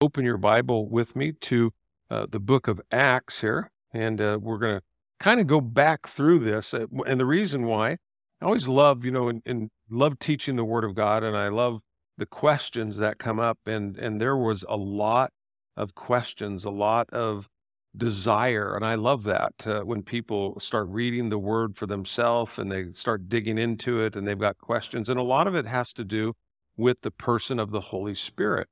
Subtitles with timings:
[0.00, 1.72] open your Bible with me to
[2.10, 4.82] uh, the book of Acts here, and uh, we're going to
[5.18, 6.72] kind of go back through this.
[6.72, 7.98] Uh, and the reason why
[8.40, 11.48] I always love, you know, and, and love teaching the Word of God, and I
[11.48, 11.80] love
[12.16, 13.58] the questions that come up.
[13.66, 15.32] And and there was a lot
[15.76, 17.48] of questions, a lot of
[17.96, 22.70] desire, and I love that uh, when people start reading the Word for themselves and
[22.70, 25.92] they start digging into it, and they've got questions, and a lot of it has
[25.94, 26.34] to do
[26.76, 28.68] with the person of the Holy Spirit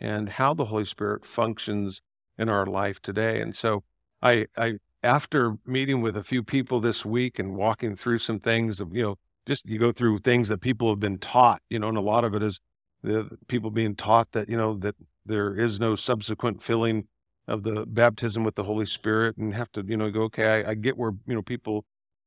[0.00, 2.02] and how the Holy Spirit functions
[2.38, 3.40] in our life today.
[3.40, 3.84] And so
[4.22, 8.80] I, I, after meeting with a few people this week and walking through some things
[8.80, 11.88] of, you know, just you go through things that people have been taught, you know,
[11.88, 12.60] and a lot of it is
[13.02, 17.06] the people being taught that, you know, that there is no subsequent filling
[17.46, 20.70] of the baptism with the Holy Spirit and have to, you know, go, okay, I,
[20.70, 21.84] I get where, you know, people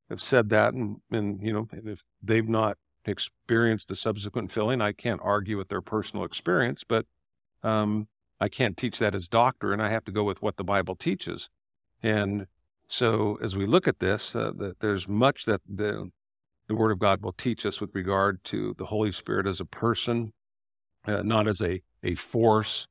[0.09, 4.93] have said that and, and, you know, if they've not experienced the subsequent filling, I
[4.93, 7.05] can't argue with their personal experience, but
[7.63, 8.07] um,
[8.39, 10.95] I can't teach that as doctor, and I have to go with what the Bible
[10.95, 11.49] teaches.
[12.01, 12.47] And
[12.87, 16.09] so, as we look at this, uh, there's much that the
[16.67, 19.65] the Word of God will teach us with regard to the Holy Spirit as a
[19.65, 20.33] person,
[21.05, 22.87] uh, not as a a force.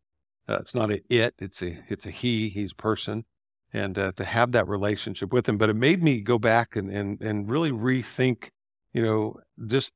[0.48, 1.34] Uh, it's not a it.
[1.38, 2.48] It's a it's a he.
[2.50, 3.24] He's person,
[3.72, 5.56] and uh, to have that relationship with him.
[5.56, 8.50] But it made me go back and and and really rethink.
[8.92, 9.92] You know, just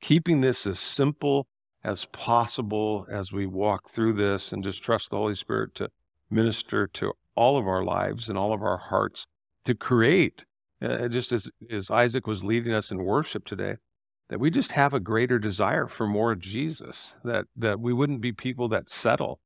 [0.00, 1.46] keeping this as simple
[1.84, 5.90] as possible as we walk through this and just trust the Holy Spirit to
[6.30, 9.26] minister to all of our lives and all of our hearts
[9.64, 10.44] to create,
[10.82, 13.76] uh, just as, as Isaac was leading us in worship today,
[14.28, 18.20] that we just have a greater desire for more of Jesus, that, that we wouldn't
[18.20, 19.40] be people that settle,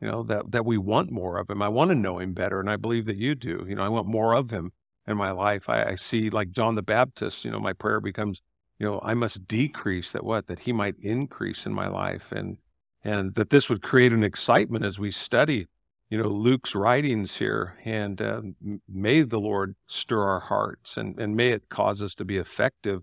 [0.00, 1.62] you know, that, that we want more of him.
[1.62, 2.60] I want to know him better.
[2.60, 3.64] And I believe that you do.
[3.66, 4.72] You know, I want more of him
[5.06, 5.68] in my life.
[5.68, 8.42] I, I see like John the Baptist, you know, my prayer becomes
[8.78, 10.46] you know, I must decrease that what?
[10.46, 12.32] That he might increase in my life.
[12.32, 12.58] And
[13.04, 15.68] and that this would create an excitement as we study,
[16.10, 17.78] you know, Luke's writings here.
[17.84, 18.42] And uh,
[18.88, 23.02] may the Lord stir our hearts and, and may it cause us to be effective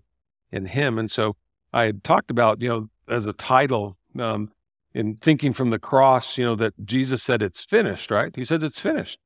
[0.52, 0.98] in him.
[0.98, 1.36] And so
[1.72, 4.52] I had talked about, you know, as a title, um,
[4.92, 8.34] in thinking from the cross, you know, that Jesus said it's finished, right?
[8.36, 9.18] He said it's finished.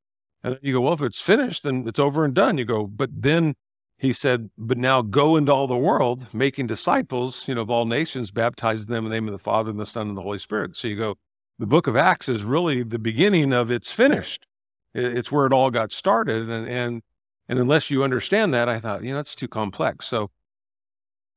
[0.43, 2.57] And you go, well, if it's finished, then it's over and done.
[2.57, 3.55] You go, but then
[3.99, 7.85] he said, But now go into all the world, making disciples, you know, of all
[7.85, 10.39] nations, baptizing them in the name of the Father and the Son and the Holy
[10.39, 10.75] Spirit.
[10.77, 11.17] So you go,
[11.59, 14.47] the book of Acts is really the beginning of it's finished.
[14.93, 16.49] It's where it all got started.
[16.49, 17.01] And, and,
[17.49, 20.07] and unless you understand that, I thought, you know, it's too complex.
[20.07, 20.31] So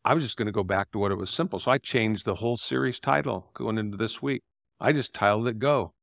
[0.04, 1.58] I was just going to go back to what it was simple.
[1.58, 4.42] So I changed the whole series title going into this week.
[4.80, 5.94] I just titled it Go.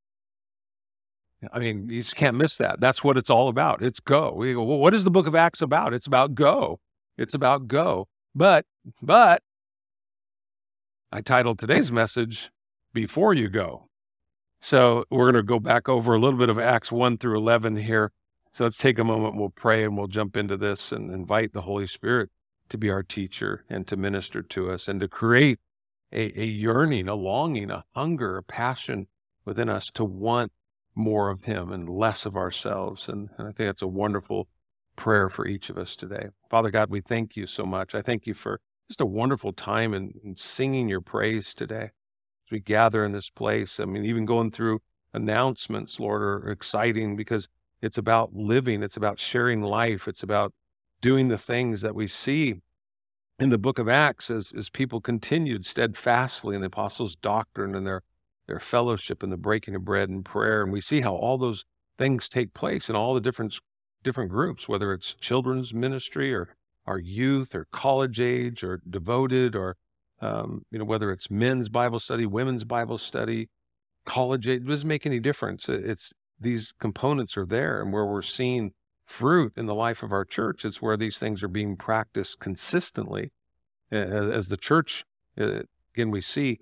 [1.54, 2.80] I mean, you just can't miss that.
[2.80, 3.82] That's what it's all about.
[3.82, 4.34] It's go.
[4.34, 5.94] We go, well, what is the book of Acts about?
[5.94, 6.80] It's about go.
[7.18, 8.08] It's about go.
[8.36, 8.66] But,
[9.02, 9.42] but
[11.12, 12.52] I titled today's message,
[12.94, 13.88] Before You Go.
[14.60, 17.78] So we're going to go back over a little bit of Acts 1 through 11
[17.78, 18.12] here.
[18.52, 19.38] So let's take a moment.
[19.38, 22.30] We'll pray and we'll jump into this and invite the Holy Spirit
[22.68, 25.60] to be our teacher and to minister to us and to create
[26.12, 29.08] a, a yearning, a longing, a hunger, a passion
[29.46, 30.52] within us to want
[31.00, 33.10] more of Him and less of ourselves.
[33.10, 34.48] And, and I think that's a wonderful
[34.96, 36.28] prayer for each of us today.
[36.50, 37.96] Father God, we thank you so much.
[37.96, 42.52] I thank you for just a wonderful time in, in singing your praise today as
[42.52, 43.80] we gather in this place.
[43.80, 44.82] I mean, even going through
[45.14, 47.48] announcements, Lord, are exciting because
[47.82, 50.54] it's about living, it's about sharing life, it's about
[51.02, 52.56] doing the things that we see
[53.40, 57.88] in the book of Acts as, as people continued steadfastly in the apostles' doctrine and
[57.88, 58.02] their
[58.50, 60.64] their fellowship and the breaking of bread and prayer.
[60.64, 61.64] And we see how all those
[61.98, 63.60] things take place in all the different
[64.04, 66.56] different groups, whether it's children's ministry or
[66.86, 69.76] our youth or college age or devoted or
[70.22, 73.50] um, you know whether it's men's Bible study, women's Bible study,
[74.06, 74.62] college age.
[74.62, 75.70] It doesn't make any difference.
[75.70, 78.72] It's these components are there, and where we're seeing
[79.06, 83.32] fruit in the life of our church, it's where these things are being practiced consistently.
[83.92, 85.04] As the church,
[85.40, 85.62] uh,
[85.94, 86.60] again, we see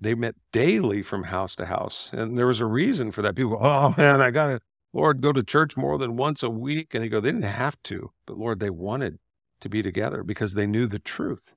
[0.00, 2.10] they met daily from house to house.
[2.12, 3.36] And there was a reason for that.
[3.36, 4.60] People, oh man, I got to,
[4.92, 6.94] Lord, go to church more than once a week.
[6.94, 9.18] And they go, they didn't have to, but Lord, they wanted
[9.60, 11.54] to be together because they knew the truth.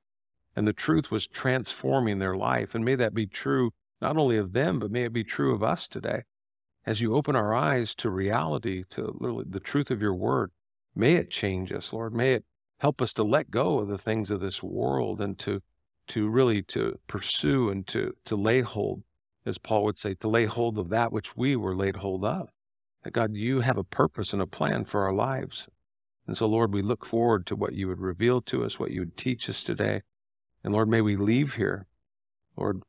[0.56, 2.74] And the truth was transforming their life.
[2.74, 5.64] And may that be true not only of them, but may it be true of
[5.64, 6.24] us today.
[6.86, 10.52] As you open our eyes to reality, to literally the truth of your word,
[10.96, 12.14] may it change us, Lord.
[12.14, 12.46] May it
[12.80, 15.62] help us to let go of the things of this world and to
[16.08, 19.04] to really to pursue and to to lay hold,
[19.46, 22.50] as Paul would say, to lay hold of that which we were laid hold of.
[23.04, 25.68] That God, you have a purpose and a plan for our lives.
[26.26, 29.02] And so, Lord, we look forward to what you would reveal to us, what you
[29.02, 30.02] would teach us today.
[30.64, 31.88] And Lord, may we leave here,
[32.58, 32.82] Lord,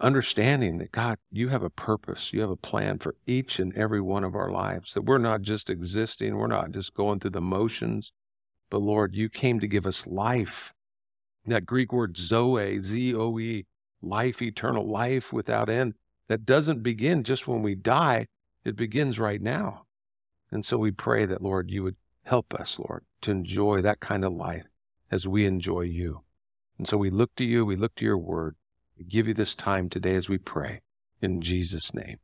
[0.00, 4.00] understanding that God, you have a purpose, you have a plan for each and every
[4.00, 7.40] one of our lives, that we're not just existing, we're not just going through the
[7.40, 8.12] motions,
[8.68, 10.72] but Lord, you came to give us life.
[11.46, 13.66] That Greek word zoe, Z O E,
[14.00, 15.94] life, eternal life without end,
[16.28, 18.26] that doesn't begin just when we die,
[18.64, 19.84] it begins right now.
[20.50, 24.24] And so we pray that, Lord, you would help us, Lord, to enjoy that kind
[24.24, 24.64] of life
[25.10, 26.22] as we enjoy you.
[26.78, 28.56] And so we look to you, we look to your word.
[28.98, 30.80] We give you this time today as we pray.
[31.20, 32.18] In Jesus' name,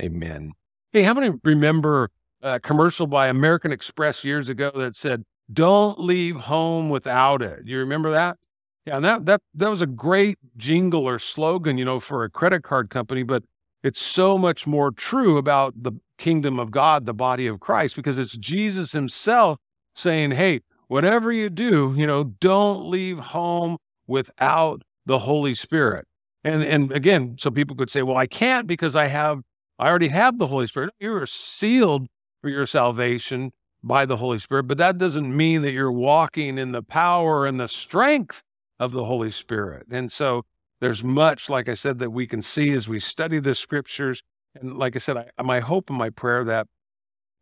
[0.00, 0.52] amen.
[0.92, 2.10] Hey, how many remember
[2.42, 7.60] a commercial by American Express years ago that said, Don't leave home without it?
[7.64, 8.38] You remember that?
[8.86, 12.30] Yeah, and that, that, that was a great jingle or slogan, you know, for a
[12.30, 13.42] credit card company, but
[13.82, 18.16] it's so much more true about the kingdom of God, the body of Christ, because
[18.16, 19.58] it's Jesus himself
[19.94, 26.06] saying, Hey, whatever you do, you know, don't leave home without the Holy Spirit.
[26.44, 29.42] And and again, so people could say, well, I can't because I have
[29.78, 30.90] I already have the Holy Spirit.
[31.00, 32.06] You are sealed
[32.40, 36.72] for your salvation by the Holy Spirit, but that doesn't mean that you're walking in
[36.72, 38.42] the power and the strength
[38.78, 39.86] of the Holy Spirit.
[39.90, 40.44] And so
[40.80, 44.22] there's much, like I said, that we can see as we study the scriptures.
[44.54, 46.66] And like I said, I, my hope and my prayer that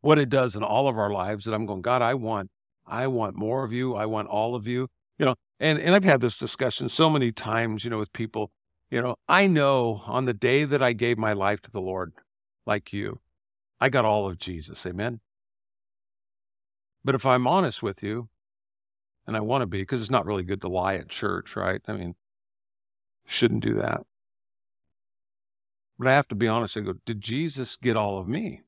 [0.00, 2.50] what it does in all of our lives, that I'm going, God, I want,
[2.86, 3.94] I want more of you.
[3.94, 4.88] I want all of you.
[5.18, 8.50] You know, and, and I've had this discussion so many times, you know, with people,
[8.90, 12.12] you know, I know on the day that I gave my life to the Lord,
[12.66, 13.20] like you,
[13.80, 14.84] I got all of Jesus.
[14.86, 15.20] Amen.
[17.04, 18.28] But if I'm honest with you,
[19.26, 21.80] and I want to be, because it's not really good to lie at church, right?
[21.88, 22.14] I mean,
[23.26, 24.02] shouldn't do that.
[25.98, 28.62] But I have to be honest I go, did Jesus get all of me?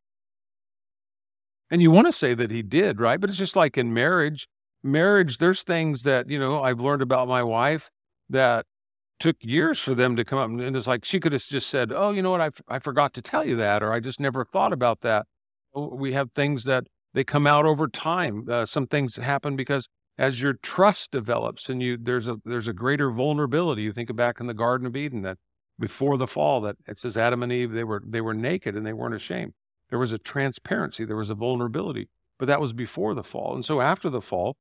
[1.70, 3.20] And you want to say that he did, right?
[3.20, 4.48] But it's just like in marriage,
[4.82, 7.90] marriage, there's things that, you know, I've learned about my wife
[8.30, 8.66] that
[9.18, 10.48] took years for them to come up.
[10.48, 12.40] And it's like she could have just said, Oh, you know what?
[12.40, 15.26] I, I forgot to tell you that, or I just never thought about that.
[15.74, 18.46] Oh, we have things that they come out over time.
[18.48, 22.72] Uh, some things happen because as your trust develops and you there's a there's a
[22.72, 23.82] greater vulnerability.
[23.82, 25.38] You think back in the Garden of Eden that
[25.78, 28.86] before the fall that it says Adam and Eve they were they were naked and
[28.86, 29.52] they weren't ashamed.
[29.90, 32.08] There was a transparency, there was a vulnerability,
[32.38, 33.54] but that was before the fall.
[33.54, 34.56] And so after the fall,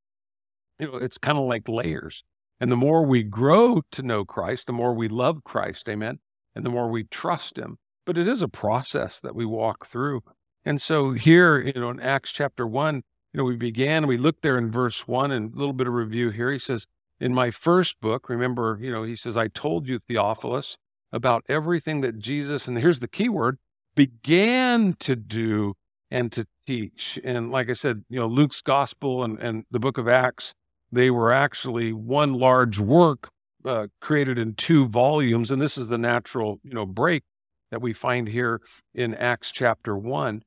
[0.80, 2.24] you know, it's kind of like layers.
[2.60, 6.20] And the more we grow to know Christ, the more we love Christ, amen,
[6.54, 7.78] and the more we trust him.
[8.06, 10.22] But it is a process that we walk through.
[10.64, 13.04] And so here, you know, in Acts chapter 1,
[13.36, 15.94] you know, we began, we looked there in verse 1 and a little bit of
[15.94, 16.54] review here.
[16.54, 16.88] He says,
[17.20, 20.78] in my first book, remember, you know, he says, I told you, Theophilus,
[21.12, 23.58] about everything that Jesus, and here's the key word,
[23.94, 25.74] began to do
[26.10, 27.20] and to teach.
[27.26, 30.54] And like I said, you know, Luke's gospel and, and the book of Acts
[30.90, 33.32] they were actually one large work
[33.66, 37.24] uh, created in two volumes, and this is the natural, you know, break
[37.70, 38.62] that we find here
[38.94, 40.44] in Acts chapter one.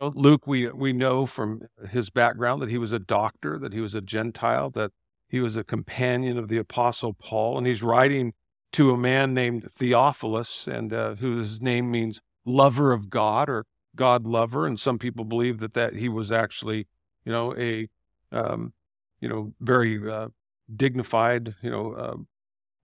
[0.00, 3.94] Luke, we we know from his background that he was a doctor, that he was
[3.94, 4.92] a Gentile, that
[5.28, 8.32] he was a companion of the Apostle Paul, and he's writing
[8.72, 14.26] to a man named Theophilus, and uh, whose name means lover of God or God
[14.26, 14.66] lover.
[14.66, 16.86] And some people believe that that he was actually,
[17.24, 17.88] you know, a
[18.32, 18.72] um,
[19.20, 20.28] you know, very uh,
[20.74, 22.16] dignified, you know, uh,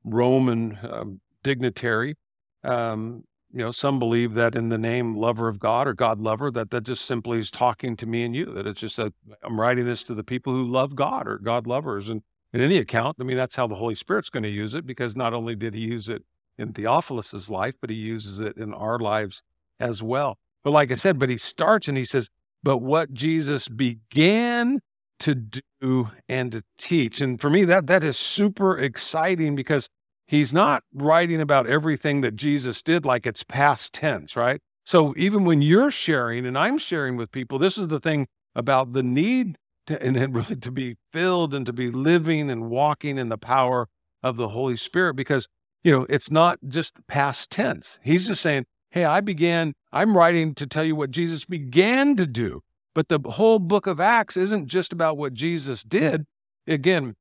[0.05, 2.17] Roman um, dignitary.
[2.65, 6.51] Um, you know, some believe that in the name lover of God or God lover,
[6.51, 9.13] that that just simply is talking to me and you, that it's just that
[9.43, 12.09] I'm writing this to the people who love God or God lovers.
[12.09, 12.23] And
[12.53, 15.17] in any account, I mean, that's how the Holy Spirit's going to use it because
[15.17, 16.23] not only did he use it
[16.59, 19.43] in Theophilus's life, but he uses it in our lives
[19.79, 20.39] as well.
[20.65, 22.29] But like I said, but he starts and he says,
[22.63, 24.81] but what Jesus began
[25.21, 25.35] to
[25.81, 27.21] do and to teach.
[27.21, 29.89] And for me, that that is super exciting because
[30.27, 34.61] he's not writing about everything that Jesus did like it's past tense, right?
[34.85, 38.93] So even when you're sharing and I'm sharing with people, this is the thing about
[38.93, 43.29] the need to, and really to be filled and to be living and walking in
[43.29, 43.89] the power
[44.23, 45.49] of the Holy Spirit because
[45.85, 47.99] you know it's not just past tense.
[48.03, 49.75] He's just saying, "Hey, I began.
[49.93, 52.63] I'm writing to tell you what Jesus began to do."
[52.95, 56.25] But the whole book of Acts isn't just about what Jesus did.
[56.67, 57.15] Again,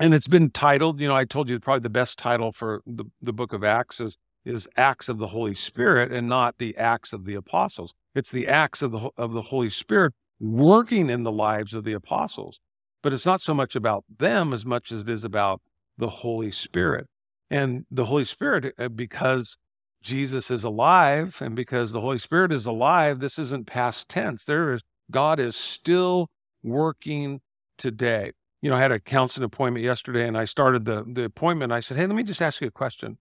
[0.00, 3.04] and it's been titled, you know, I told you probably the best title for the,
[3.20, 4.16] the book of Acts is,
[4.46, 7.92] is Acts of the Holy Spirit and not the Acts of the Apostles.
[8.14, 11.92] It's the Acts of the, of the Holy Spirit working in the lives of the
[11.92, 12.60] apostles.
[13.02, 15.60] But it's not so much about them as much as it is about
[15.98, 17.06] the Holy Spirit.
[17.50, 19.58] And the Holy Spirit, uh, because
[20.02, 24.44] Jesus is alive and because the Holy Spirit is alive, this isn't past tense.
[24.44, 24.80] There is
[25.10, 26.28] God is still
[26.62, 27.40] working
[27.76, 28.32] today.
[28.62, 31.72] You know, I had a counseling appointment yesterday and I started the, the appointment.
[31.72, 33.18] I said, Hey, let me just ask you a question.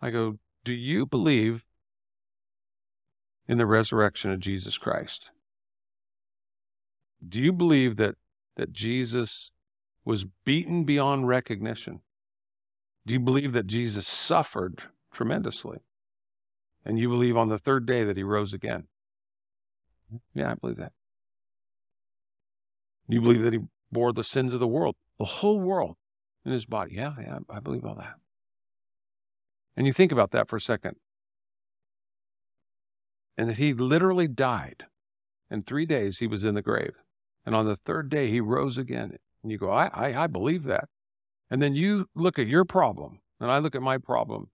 [0.00, 1.64] I go, Do you believe
[3.48, 5.30] in the resurrection of Jesus Christ?
[7.26, 8.14] Do you believe that,
[8.56, 9.50] that Jesus
[10.04, 12.00] was beaten beyond recognition?
[13.06, 15.78] Do you believe that Jesus suffered tremendously?
[16.84, 18.84] And you believe on the third day that he rose again?
[20.34, 20.92] Yeah, I believe that.
[23.08, 23.60] Do You believe that he
[23.96, 25.96] bore the sins of the world, the whole world
[26.44, 26.96] in his body.
[26.96, 28.16] Yeah, yeah, I believe all that.
[29.74, 30.96] And you think about that for a second.
[33.38, 34.84] And that he literally died.
[35.50, 36.92] In three days, he was in the grave.
[37.46, 39.16] And on the third day, he rose again.
[39.42, 40.90] And you go, I, I, I believe that.
[41.50, 44.50] And then you look at your problem, and I look at my problem,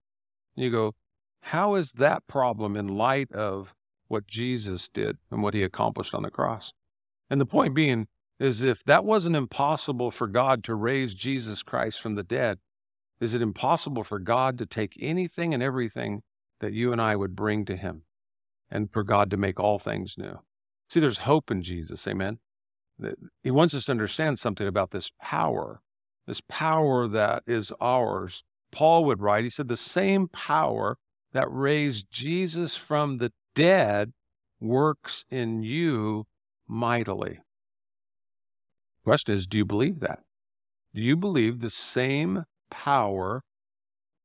[0.55, 0.93] and you go,
[1.41, 3.73] how is that problem in light of
[4.07, 6.71] what Jesus did and what he accomplished on the cross?
[7.29, 8.07] And the point being
[8.39, 12.59] is if that wasn't impossible for God to raise Jesus Christ from the dead,
[13.19, 16.23] is it impossible for God to take anything and everything
[16.59, 18.03] that you and I would bring to him
[18.69, 20.39] and for God to make all things new?
[20.89, 22.07] See, there's hope in Jesus.
[22.07, 22.39] Amen.
[23.43, 25.81] He wants us to understand something about this power,
[26.27, 28.43] this power that is ours.
[28.71, 30.97] Paul would write, he said, the same power
[31.31, 34.13] that raised Jesus from the dead
[34.59, 36.25] works in you
[36.67, 37.39] mightily.
[39.03, 40.19] Question is, do you believe that?
[40.93, 43.43] Do you believe the same power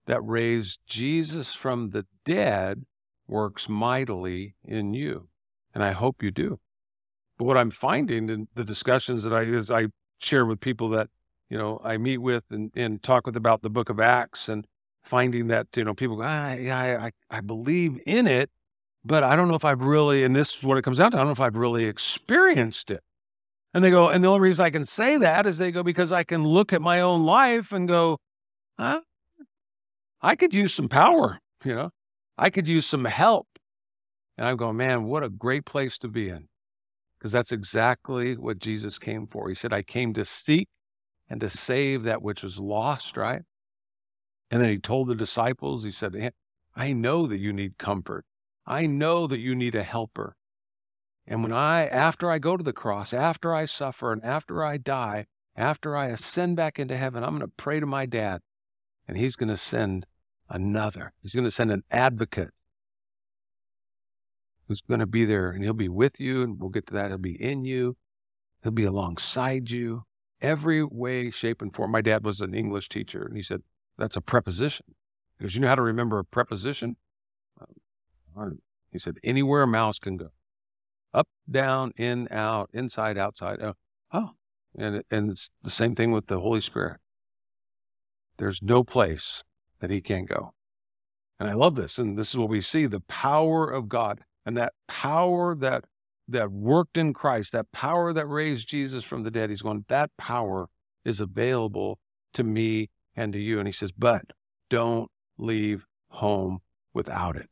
[0.06, 2.84] that raised Jesus from the dead
[3.26, 5.28] works mightily in you?
[5.74, 6.60] And I hope you do.
[7.38, 11.08] But what I'm finding in the discussions that I as I share with people that
[11.48, 14.66] you know I meet with and, and talk with about the Book of Acts and
[15.04, 18.50] finding that you know people go, ah, I I believe in it,
[19.04, 21.16] but I don't know if I've really, and this is what it comes down to,
[21.16, 23.02] I don't know if I've really experienced it.
[23.74, 26.10] And they go, and the only reason I can say that is they go because
[26.10, 28.18] I can look at my own life and go,
[28.78, 29.02] huh?
[30.20, 31.90] I could use some power, you know,
[32.36, 33.46] I could use some help.
[34.36, 36.48] And I'm going, man, what a great place to be in
[37.18, 39.48] because that's exactly what Jesus came for.
[39.48, 40.68] He said, I came to seek
[41.28, 43.42] and to save that which was lost, right?
[44.50, 46.32] And then he told the disciples, he said,
[46.74, 48.24] I know that you need comfort.
[48.66, 50.36] I know that you need a helper.
[51.30, 54.78] And when I, after I go to the cross, after I suffer, and after I
[54.78, 58.40] die, after I ascend back into heaven, I'm going to pray to my dad,
[59.06, 60.06] and he's going to send
[60.48, 61.12] another.
[61.22, 62.54] He's going to send an advocate
[64.66, 66.42] who's going to be there and he'll be with you.
[66.42, 67.08] And we'll get to that.
[67.08, 67.98] He'll be in you,
[68.62, 70.04] he'll be alongside you,
[70.40, 71.90] every way, shape, and form.
[71.90, 73.62] My dad was an English teacher, and he said,
[73.98, 74.94] That's a preposition.
[75.36, 76.96] Because you know how to remember a preposition?
[78.34, 78.50] Uh,
[78.90, 80.30] he said, Anywhere a mouse can go
[81.14, 83.60] up, down, in, out, inside, outside.
[83.62, 83.74] Oh,
[84.12, 84.30] oh.
[84.76, 87.00] And, and it's the same thing with the Holy Spirit.
[88.36, 89.42] There's no place
[89.80, 90.52] that he can't go.
[91.40, 91.98] And I love this.
[91.98, 95.84] And this is what we see the power of God and that power that
[96.30, 100.10] that worked in Christ, that power that raised Jesus from the dead, he's going, that
[100.18, 100.68] power
[101.04, 101.98] is available
[102.34, 103.58] to me and to you.
[103.58, 104.26] And he says, but
[104.68, 106.58] don't leave home
[106.92, 107.48] without it.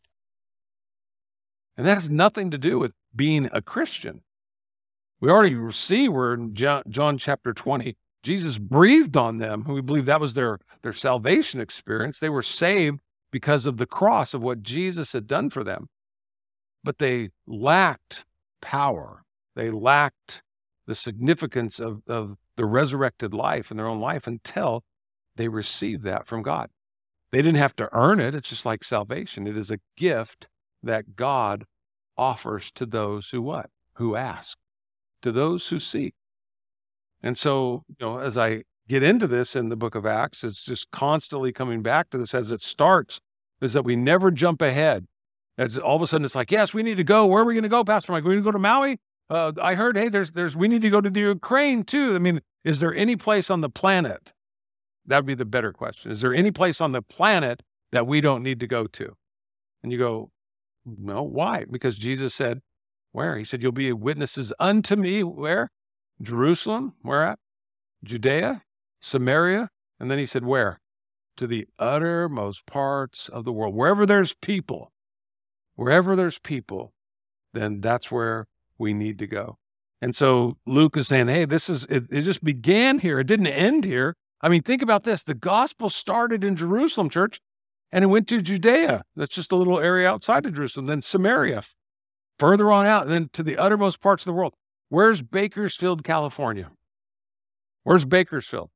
[1.76, 4.22] And that has nothing to do with being a Christian.
[5.20, 9.64] We already see where in John, John chapter 20, Jesus breathed on them.
[9.66, 12.18] We believe that was their, their salvation experience.
[12.18, 13.00] They were saved
[13.32, 15.88] because of the cross of what Jesus had done for them
[16.86, 18.24] but they lacked
[18.62, 19.24] power.
[19.56, 20.42] They lacked
[20.86, 24.84] the significance of, of the resurrected life in their own life until
[25.34, 26.70] they received that from God.
[27.32, 28.36] They didn't have to earn it.
[28.36, 29.48] It's just like salvation.
[29.48, 30.46] It is a gift
[30.80, 31.64] that God
[32.18, 33.70] offers to those who what?
[33.94, 34.58] Who ask,
[35.22, 36.14] to those who seek.
[37.22, 40.64] And so, you know, as I get into this in the book of Acts, it's
[40.64, 43.20] just constantly coming back to this as it starts,
[43.60, 45.06] is that we never jump ahead.
[45.58, 47.26] It's all of a sudden it's like, yes, we need to go.
[47.26, 48.24] Where are we going to go, Pastor Mike?
[48.24, 48.98] We're going to go to Maui.
[49.28, 52.14] Uh, I heard, hey, there's, there's, we need to go to the Ukraine too.
[52.14, 54.34] I mean, is there any place on the planet?
[55.06, 56.10] That would be the better question.
[56.10, 59.16] Is there any place on the planet that we don't need to go to?
[59.82, 60.30] And you go,
[60.86, 61.64] no, why?
[61.70, 62.60] Because Jesus said,
[63.12, 63.36] where?
[63.36, 65.24] He said, you'll be witnesses unto me.
[65.24, 65.68] Where?
[66.22, 66.94] Jerusalem.
[67.02, 67.38] Where at?
[68.04, 68.62] Judea,
[69.00, 69.70] Samaria.
[69.98, 70.80] And then he said, where?
[71.38, 73.74] To the uttermost parts of the world.
[73.74, 74.92] Wherever there's people,
[75.74, 76.92] wherever there's people,
[77.52, 78.46] then that's where
[78.78, 79.58] we need to go.
[80.00, 83.18] And so Luke is saying, hey, this is, it, it just began here.
[83.18, 84.14] It didn't end here.
[84.42, 85.22] I mean, think about this.
[85.22, 87.40] The gospel started in Jerusalem, church,
[87.92, 89.02] and it went to Judea.
[89.14, 91.62] That's just a little area outside of Jerusalem, then Samaria,
[92.38, 94.54] further on out, and then to the uttermost parts of the world.
[94.88, 96.70] Where's Bakersfield, California?
[97.82, 98.70] Where's Bakersfield?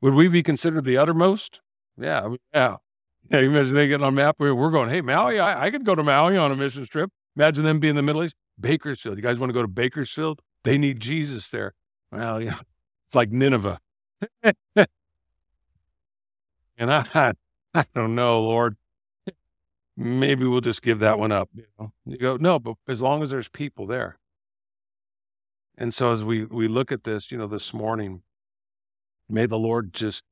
[0.00, 1.60] Would we be considered the uttermost?
[1.96, 2.76] Yeah, yeah.
[3.30, 4.36] Yeah, imagine they get on a map.
[4.38, 7.10] We're going, hey, Maui, I, I could go to Maui on a mission trip.
[7.36, 8.34] Imagine them being in the Middle East.
[8.60, 9.16] Bakersfield.
[9.16, 10.40] You guys want to go to Bakersfield?
[10.64, 11.74] They need Jesus there.
[12.10, 12.58] Well, yeah,
[13.06, 13.78] it's like Nineveh.
[14.42, 14.54] and
[16.78, 17.32] I,
[17.74, 18.76] I don't know, Lord.
[19.96, 21.50] Maybe we'll just give that one up.
[21.54, 21.92] You, know?
[22.06, 24.18] you go, no, but as long as there's people there.
[25.76, 28.22] And so as we we look at this, you know, this morning,
[29.28, 30.22] may the Lord just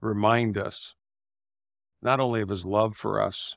[0.00, 0.94] remind us
[2.00, 3.56] not only of his love for us,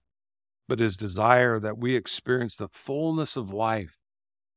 [0.67, 3.99] but his desire that we experience the fullness of life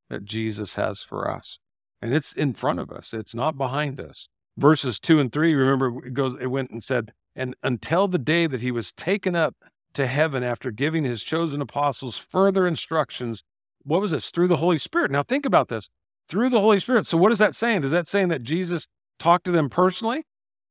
[0.09, 1.59] that Jesus has for us.
[2.01, 4.29] And it's in front of us, it's not behind us.
[4.57, 8.47] Verses two and three, remember, it goes, it went and said, and until the day
[8.47, 9.57] that he was taken up
[9.95, 13.43] to heaven after giving his chosen apostles further instructions,
[13.83, 14.31] what was this?
[14.31, 15.11] Through the Holy Spirit.
[15.11, 15.89] Now think about this
[16.29, 17.07] through the Holy Spirit.
[17.07, 17.85] So what is that saying?
[17.85, 18.87] Is that saying that Jesus
[19.19, 20.25] talked to them personally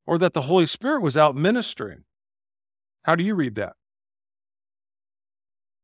[0.05, 2.03] or that the Holy Spirit was out ministering?
[3.03, 3.73] How do you read that?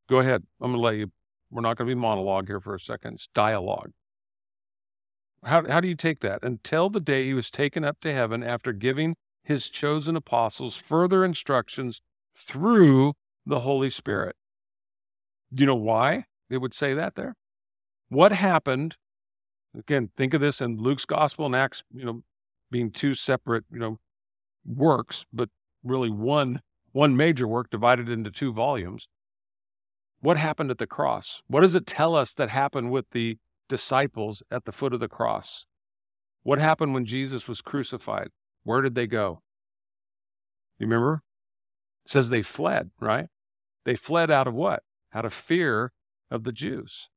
[0.10, 0.44] Go ahead.
[0.60, 1.12] I'm going to let you.
[1.52, 3.16] We're not going to be monologue here for a second.
[3.16, 3.92] It's dialogue.
[5.44, 6.44] How, how do you take that?
[6.44, 11.24] Until the day he was taken up to heaven after giving his chosen apostles further
[11.24, 12.02] instructions
[12.36, 13.14] through
[13.46, 14.36] the Holy Spirit.
[15.54, 17.36] Do you know why they would say that there?
[18.10, 18.96] What happened?
[19.78, 22.24] Again, think of this in Luke's gospel and Acts, you know,
[22.72, 24.00] being two separate, you know,
[24.66, 25.50] works, but
[25.84, 29.08] really one one major work divided into two volumes.
[30.22, 31.42] What happened at the cross?
[31.48, 33.38] What does it tell us that happened with the
[33.70, 35.66] disciples at the foot of the cross?
[36.44, 38.30] What happened when Jesus was crucified?
[38.64, 39.42] Where did they go?
[40.78, 41.24] You remember?
[42.06, 43.28] It says they fled, right?
[43.86, 44.84] They fled out of what?
[45.14, 45.92] Out of fear
[46.30, 47.10] of the Jews.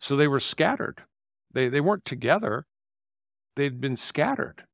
[0.00, 1.04] So they were scattered.
[1.52, 2.66] They, they weren't together,
[3.56, 4.64] they'd been scattered.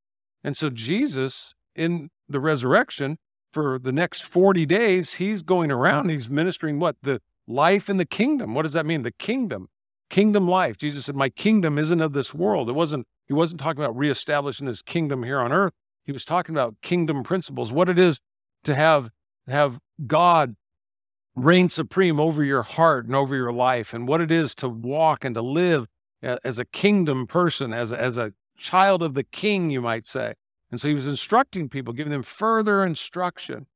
[0.45, 3.19] And so Jesus, in the resurrection,
[3.53, 6.97] for the next 40 days, he's going around, he's ministering what?
[7.03, 8.55] The life in the kingdom.
[8.55, 9.03] What does that mean?
[9.03, 9.69] The kingdom,
[10.11, 10.77] kingdom life.
[10.77, 12.69] Jesus said, My kingdom isn't of this world.
[12.69, 15.75] It wasn't, he wasn't talking about reestablishing his kingdom here on earth.
[16.05, 18.21] He was talking about kingdom principles, what it is
[18.65, 19.11] to have,
[19.47, 20.57] have God
[21.37, 25.25] reign supreme over your heart and over your life, and what it is to walk
[25.25, 25.87] and to live
[26.23, 30.35] as a kingdom person, as a, as a child of the king, you might say.
[30.71, 33.67] And so he was instructing people, giving them further instruction.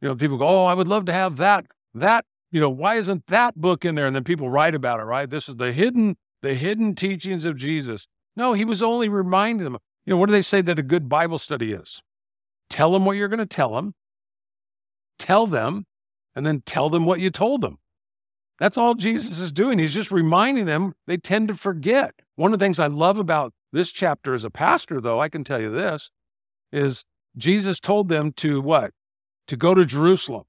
[0.00, 2.94] You know, people go, "Oh, I would love to have that that you know, why
[2.96, 5.28] isn't that book in there?" And then people write about it, right?
[5.28, 8.08] This is the hidden the hidden teachings of Jesus.
[8.36, 9.78] No, he was only reminding them.
[10.04, 12.02] You know, what do they say that a good Bible study is?
[12.68, 13.94] Tell them what you're going to tell them.
[15.18, 15.86] Tell them,
[16.34, 17.78] and then tell them what you told them.
[18.58, 19.78] That's all Jesus is doing.
[19.78, 20.94] He's just reminding them.
[21.06, 22.14] They tend to forget.
[22.36, 25.44] One of the things I love about this chapter as a pastor, though, I can
[25.44, 26.10] tell you this,
[26.72, 27.04] is
[27.36, 28.92] Jesus told them to what?
[29.48, 30.44] To go to Jerusalem.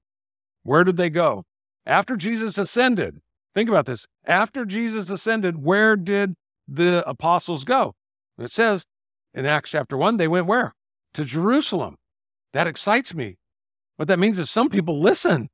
[0.62, 1.44] Where did they go?
[1.86, 3.20] After Jesus ascended.
[3.54, 4.06] Think about this.
[4.26, 6.34] After Jesus ascended, where did
[6.68, 7.94] the apostles go?
[8.38, 8.84] It says
[9.34, 10.74] in Acts chapter 1, they went where?
[11.14, 11.96] To Jerusalem.
[12.52, 13.36] That excites me.
[13.96, 15.48] What that means is some people listen,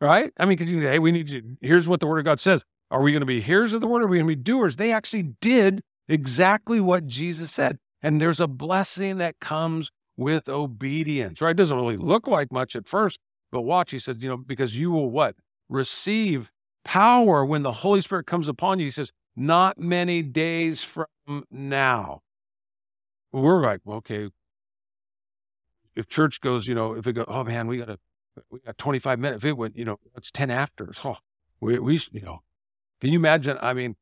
[0.00, 0.32] right?
[0.38, 2.64] I mean, because you, hey, we need to, here's what the word of God says.
[2.90, 4.02] Are we going to be hearers of the word?
[4.02, 4.76] Or are we going to be doers?
[4.76, 7.78] They actually did exactly what Jesus said.
[8.02, 11.50] And there's a blessing that comes with obedience, right?
[11.50, 13.18] It doesn't really look like much at first,
[13.50, 15.36] but watch, he says, you know, because you will what?
[15.68, 16.50] Receive
[16.84, 18.86] power when the Holy Spirit comes upon you.
[18.86, 21.06] He says, not many days from
[21.50, 22.22] now.
[23.32, 24.30] We're like, okay.
[25.94, 27.98] If church goes, you know, if it goes, oh man, we got to,
[28.50, 29.44] we got 25 minutes.
[29.44, 30.92] If it went, you know, it's 10 after.
[31.04, 31.16] Oh,
[31.60, 32.42] we, we, you know,
[33.00, 33.58] can you imagine?
[33.60, 33.96] I mean,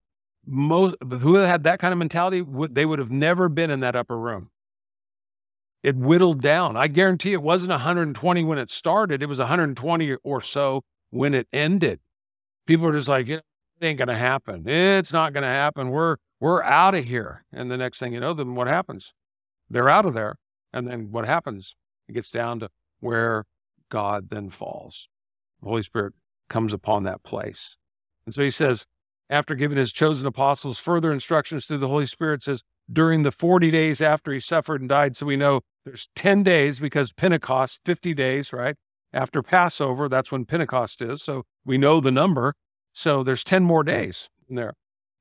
[0.46, 3.96] most who had that kind of mentality, would, they would have never been in that
[3.96, 4.50] upper room.
[5.82, 6.76] It whittled down.
[6.76, 9.22] I guarantee it wasn't 120 when it started.
[9.22, 12.00] It was 120 or so when it ended.
[12.66, 13.28] People are just like,
[13.80, 14.68] it ain't gonna happen.
[14.68, 15.90] It's not gonna happen.
[15.90, 17.44] We're we're out of here.
[17.52, 19.12] And the next thing you know, then what happens?
[19.68, 20.36] They're out of there.
[20.72, 21.76] And then what happens?
[22.08, 23.44] It gets down to where
[23.90, 25.08] God then falls.
[25.62, 26.14] The Holy Spirit
[26.48, 27.76] comes upon that place.
[28.24, 28.86] And so he says,
[29.28, 32.62] after giving his chosen apostles further instructions through the Holy Spirit, says,
[32.92, 35.14] during the 40 days after he suffered and died.
[35.14, 38.76] So we know there's 10 days because Pentecost, 50 days, right?
[39.12, 41.22] After Passover, that's when Pentecost is.
[41.22, 42.54] So we know the number.
[43.00, 44.74] So there's 10 more days in there.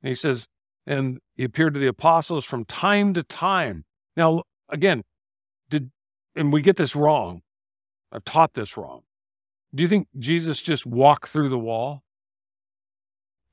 [0.03, 0.47] And he says,
[0.85, 3.85] and he appeared to the apostles from time to time.
[4.17, 5.03] Now, again,
[5.69, 5.89] did,
[6.35, 7.41] and we get this wrong.
[8.11, 9.03] I've taught this wrong.
[9.73, 12.03] Do you think Jesus just walked through the wall?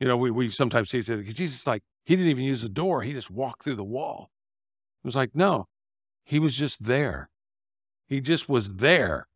[0.01, 3.03] You know, we, we sometimes see Jesus like, he didn't even use the door.
[3.03, 4.31] He just walked through the wall.
[5.05, 5.67] It was like, no,
[6.25, 7.31] he was just there.
[8.09, 9.29] He just was there.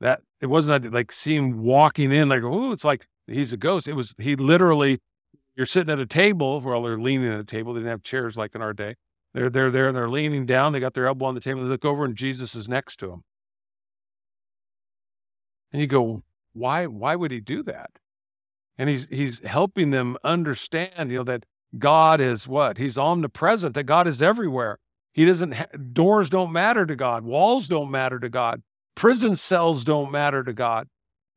[0.00, 3.88] that it wasn't like see him walking in like, oh, it's like he's a ghost.
[3.88, 5.00] It was he literally
[5.56, 7.74] you're sitting at a table, well, they're leaning at a table.
[7.74, 8.96] They didn't have chairs like in our day.
[9.34, 10.72] They're they're there and they're leaning down.
[10.72, 11.62] They got their elbow on the table.
[11.62, 13.24] They look over and Jesus is next to them.
[15.72, 17.90] And you go, why why would he do that?
[18.76, 21.44] And he's he's helping them understand, you know, that
[21.78, 22.78] God is what?
[22.78, 24.78] He's omnipresent, that God is everywhere.
[25.12, 28.62] He doesn't ha- doors don't matter to God, walls don't matter to God,
[28.94, 30.88] prison cells don't matter to God.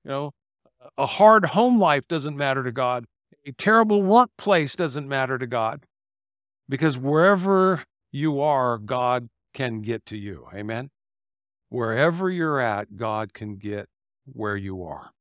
[0.04, 0.32] You know,
[0.98, 3.06] a hard home life doesn't matter to God.
[3.46, 5.86] A terrible workplace doesn't matter to God.
[6.68, 10.48] Because wherever you are, God can get to you.
[10.54, 10.90] Amen.
[11.70, 13.88] Wherever you're at, God can get
[14.26, 15.12] where you are.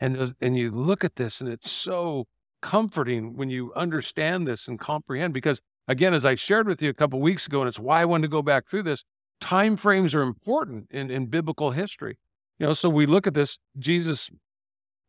[0.00, 2.26] And, and you look at this and it's so
[2.60, 6.94] comforting when you understand this and comprehend because again as i shared with you a
[6.94, 9.04] couple weeks ago and it's why i wanted to go back through this
[9.40, 12.18] time frames are important in, in biblical history
[12.58, 14.28] you know so we look at this jesus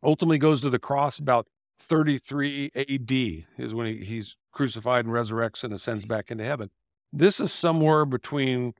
[0.02, 1.46] ultimately goes to the cross about
[1.78, 3.10] 33 ad
[3.58, 6.70] is when he, he's crucified and resurrects and ascends back into heaven.
[7.12, 8.74] This is somewhere between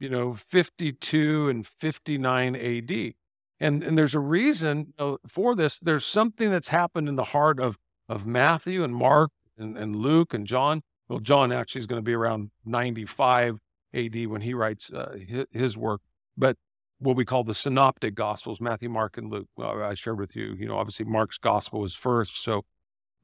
[0.00, 3.14] you know 52 and 59 ad
[3.60, 4.94] and and there's a reason
[5.26, 5.78] for this.
[5.78, 7.78] There's something that's happened in the heart of
[8.08, 10.82] of matthew and mark and, and luke and john.
[11.08, 13.58] Well john actually is going to be around 95
[13.94, 16.00] ad when he writes uh, his, his, work.
[16.36, 16.56] But
[17.00, 20.54] what we call the synoptic gospels matthew mark and luke well, i shared with you
[20.58, 22.64] you know obviously mark's gospel was first so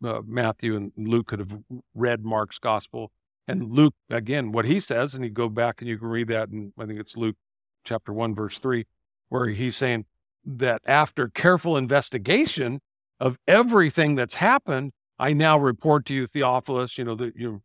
[0.04, 1.58] uh, matthew and luke could have
[1.94, 3.10] read mark's gospel
[3.48, 6.48] and luke again what he says and you go back and you can read that
[6.48, 7.37] and i think it's luke
[7.84, 8.84] chapter 1 verse 3
[9.28, 10.04] where he's saying
[10.44, 12.80] that after careful investigation
[13.20, 17.62] of everything that's happened, I now report to you, Theophilus, you know, that you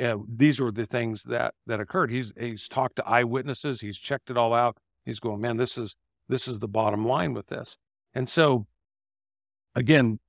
[0.00, 2.10] uh, these were the things that that occurred.
[2.10, 4.78] He's he's talked to eyewitnesses, he's checked it all out.
[5.10, 5.96] He's going, man, this is
[6.28, 7.76] this is the bottom line with this.
[8.14, 8.66] And so
[9.74, 10.20] again,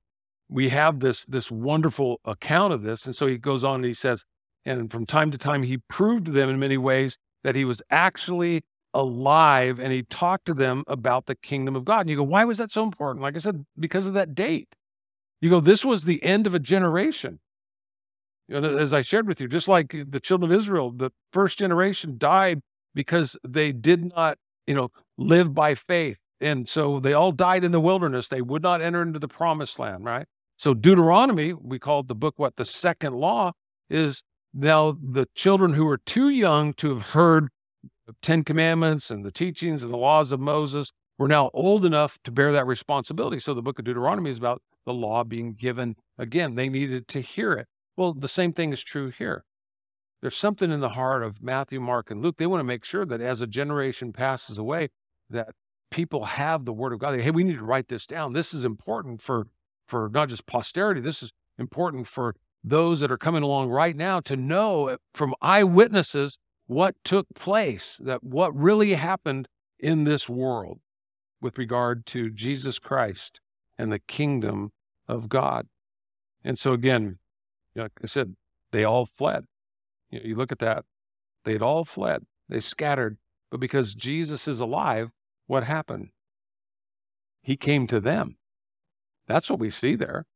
[0.48, 3.06] we have this this wonderful account of this.
[3.06, 4.24] And so he goes on and he says,
[4.64, 7.82] and from time to time he proved to them in many ways that he was
[7.90, 8.64] actually
[8.94, 12.00] alive and he talked to them about the kingdom of God.
[12.00, 13.22] And you go, why was that so important?
[13.22, 14.74] Like I said, because of that date.
[15.40, 17.40] You go, this was the end of a generation.
[18.48, 21.58] You know, as I shared with you, just like the children of Israel, the first
[21.58, 22.60] generation died
[22.94, 26.18] because they did not, you know, live by faith.
[26.40, 28.28] And so they all died in the wilderness.
[28.28, 30.26] They would not enter into the promised land, right?
[30.56, 32.56] So Deuteronomy, we called the book what?
[32.56, 33.52] The second law
[33.88, 34.22] is
[34.52, 37.48] now the children who are too young to have heard
[38.06, 42.18] the Ten Commandments and the teachings and the laws of Moses were now old enough
[42.24, 43.38] to bear that responsibility.
[43.38, 46.54] So the book of Deuteronomy is about the law being given again.
[46.56, 47.66] They needed to hear it.
[47.96, 49.44] Well, the same thing is true here.
[50.22, 52.36] There's something in the heart of Matthew, Mark, and Luke.
[52.38, 54.90] They want to make sure that as a generation passes away,
[55.28, 55.50] that
[55.90, 57.20] people have the word of God.
[57.20, 58.32] Hey, we need to write this down.
[58.32, 59.48] This is important for
[59.86, 61.00] for not just posterity.
[61.00, 65.34] This is important for those that are coming along right now to know eh, from
[65.42, 70.78] eyewitnesses what took place, that what really happened in this world
[71.40, 73.40] with regard to Jesus Christ
[73.76, 74.70] and the kingdom
[75.08, 75.66] of God.
[76.44, 77.18] And so again,
[77.74, 78.36] like I said,
[78.70, 79.44] they all fled.
[80.12, 80.84] You, you look at that,
[81.44, 82.24] they'd all fled.
[82.48, 83.18] They scattered.
[83.50, 85.10] But because Jesus is alive,
[85.48, 86.10] what happened?
[87.42, 88.36] He came to them.
[89.26, 90.26] That's what we see there.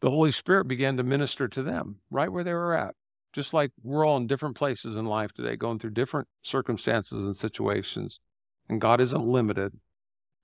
[0.00, 2.94] The Holy Spirit began to minister to them right where they were at
[3.36, 7.36] just like we're all in different places in life today, going through different circumstances and
[7.36, 8.18] situations.
[8.66, 9.74] And God isn't limited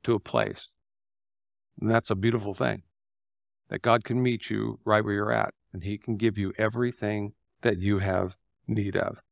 [0.04, 0.68] to a place.
[1.80, 2.82] And that's a beautiful thing
[3.70, 7.32] that God can meet you right where you're at and He can give you everything
[7.62, 9.22] that you have need of.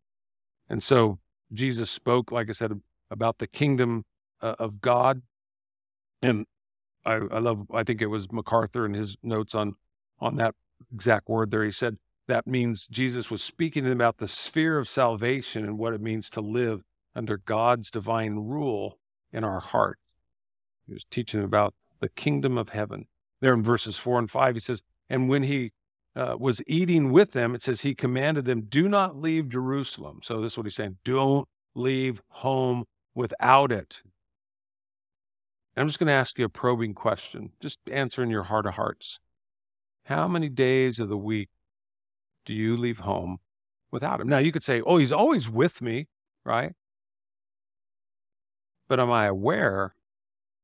[0.69, 1.19] And so
[1.53, 4.05] Jesus spoke, like I said, about the kingdom
[4.41, 5.23] uh, of God.
[6.23, 6.47] And
[7.05, 9.75] I, I love, I think it was MacArthur in his notes on,
[10.21, 10.55] on that
[10.93, 11.65] exact word there.
[11.65, 11.97] He said,
[12.31, 16.41] that means Jesus was speaking about the sphere of salvation and what it means to
[16.41, 16.83] live
[17.15, 18.99] under God's divine rule
[19.33, 19.99] in our heart.
[20.87, 23.07] He was teaching about the kingdom of heaven.
[23.41, 25.73] There in verses four and five, he says, And when he
[26.17, 30.21] uh, was eating with them, it says he commanded them, Do not leave Jerusalem.
[30.23, 34.03] So this is what he's saying don't leave home without it.
[35.77, 38.67] And I'm just going to ask you a probing question, just answer in your heart
[38.67, 39.21] of hearts.
[40.05, 41.49] How many days of the week
[42.45, 43.39] do you leave home
[43.93, 44.29] without him?
[44.29, 46.09] Now, you could say, oh, he's always with me,
[46.45, 46.73] right?
[48.89, 49.95] But am I aware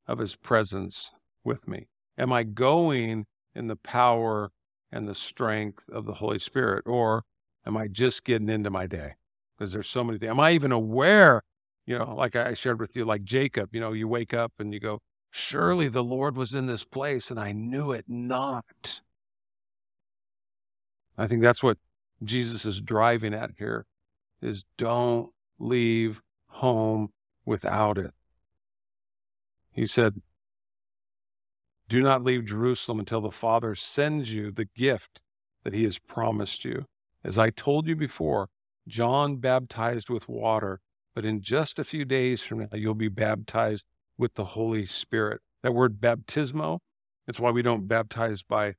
[0.09, 1.13] of his presence
[1.45, 1.87] with me?
[2.19, 4.51] Am I going in the power
[4.93, 6.85] and the strength of the Holy Spirit?
[6.87, 7.25] Or
[7.67, 9.15] am I just getting into my day?
[9.59, 10.31] Because there's so many things.
[10.31, 11.43] Am I even aware
[11.87, 14.75] You know, like I shared with you, like Jacob, you know, you wake up and
[14.75, 19.03] you go, Surely the Lord was in this place and I knew it not.
[21.19, 21.79] I think that's what
[22.25, 23.87] Jesus is driving at here
[24.41, 27.13] is don't leave home
[27.45, 28.13] without it.
[29.73, 30.23] He said,
[31.89, 35.21] Do not leave Jerusalem until the Father sends you the gift
[35.63, 36.87] that he has promised you.
[37.23, 38.49] As I told you before,
[38.89, 40.81] John baptized with water,
[41.15, 43.85] but in just a few days from now, you'll be baptized
[44.19, 45.41] with the Holy Spirit.
[45.63, 46.79] That word baptismo,
[47.27, 48.75] that's why we don't baptize by,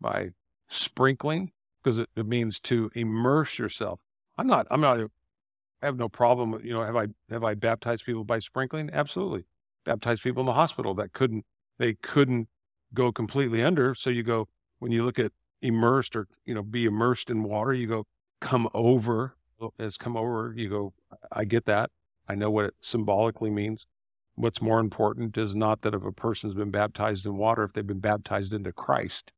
[0.00, 0.30] by
[0.68, 4.00] sprinkling, because it, it means to immerse yourself.
[4.36, 6.60] I'm not, I'm not, I have no problem.
[6.64, 8.90] You know, have I, have I baptized people by sprinkling?
[8.92, 9.44] Absolutely.
[9.84, 11.44] Baptized people in the hospital that couldn't,
[11.78, 12.48] they couldn't
[12.94, 13.94] go completely under.
[13.94, 17.72] So you go, when you look at immersed or, you know, be immersed in water,
[17.72, 18.06] you go,
[18.40, 19.36] come over
[19.78, 20.52] as come over.
[20.56, 20.92] You go,
[21.32, 21.90] I get that.
[22.28, 23.86] I know what it symbolically means.
[24.34, 27.86] What's more important is not that if a person's been baptized in water, if they've
[27.86, 29.32] been baptized into Christ,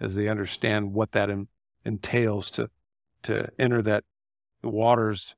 [0.00, 1.28] as they understand what that
[1.84, 2.70] entails to
[3.24, 4.04] to enter that
[4.62, 5.34] the waters,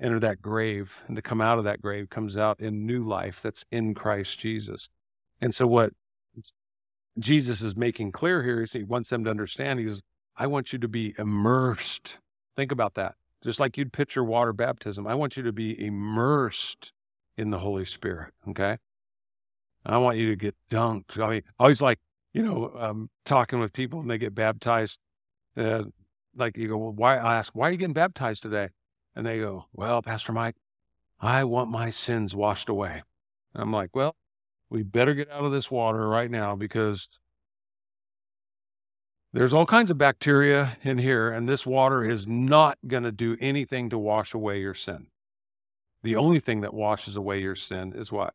[0.00, 3.40] enter that grave, and to come out of that grave comes out in new life
[3.42, 4.88] that's in Christ Jesus.
[5.44, 5.92] And so what
[7.18, 9.78] Jesus is making clear here is he wants them to understand.
[9.78, 10.00] He goes,
[10.38, 12.16] I want you to be immersed.
[12.56, 13.16] Think about that.
[13.42, 16.92] Just like you'd picture water baptism, I want you to be immersed
[17.36, 18.32] in the Holy Spirit.
[18.48, 18.78] Okay.
[19.84, 21.18] I want you to get dunked.
[21.22, 21.98] I mean, I always like,
[22.32, 24.98] you know, um, talking with people and they get baptized.
[25.58, 25.84] Uh,
[26.34, 27.18] like you go, well, why?
[27.18, 28.70] I ask, why are you getting baptized today?
[29.14, 30.56] And they go, well, Pastor Mike,
[31.20, 33.02] I want my sins washed away.
[33.52, 34.16] And I'm like, well,
[34.70, 37.08] we better get out of this water right now because
[39.32, 43.36] there's all kinds of bacteria in here, and this water is not going to do
[43.40, 45.08] anything to wash away your sin.
[46.04, 48.34] The only thing that washes away your sin is what?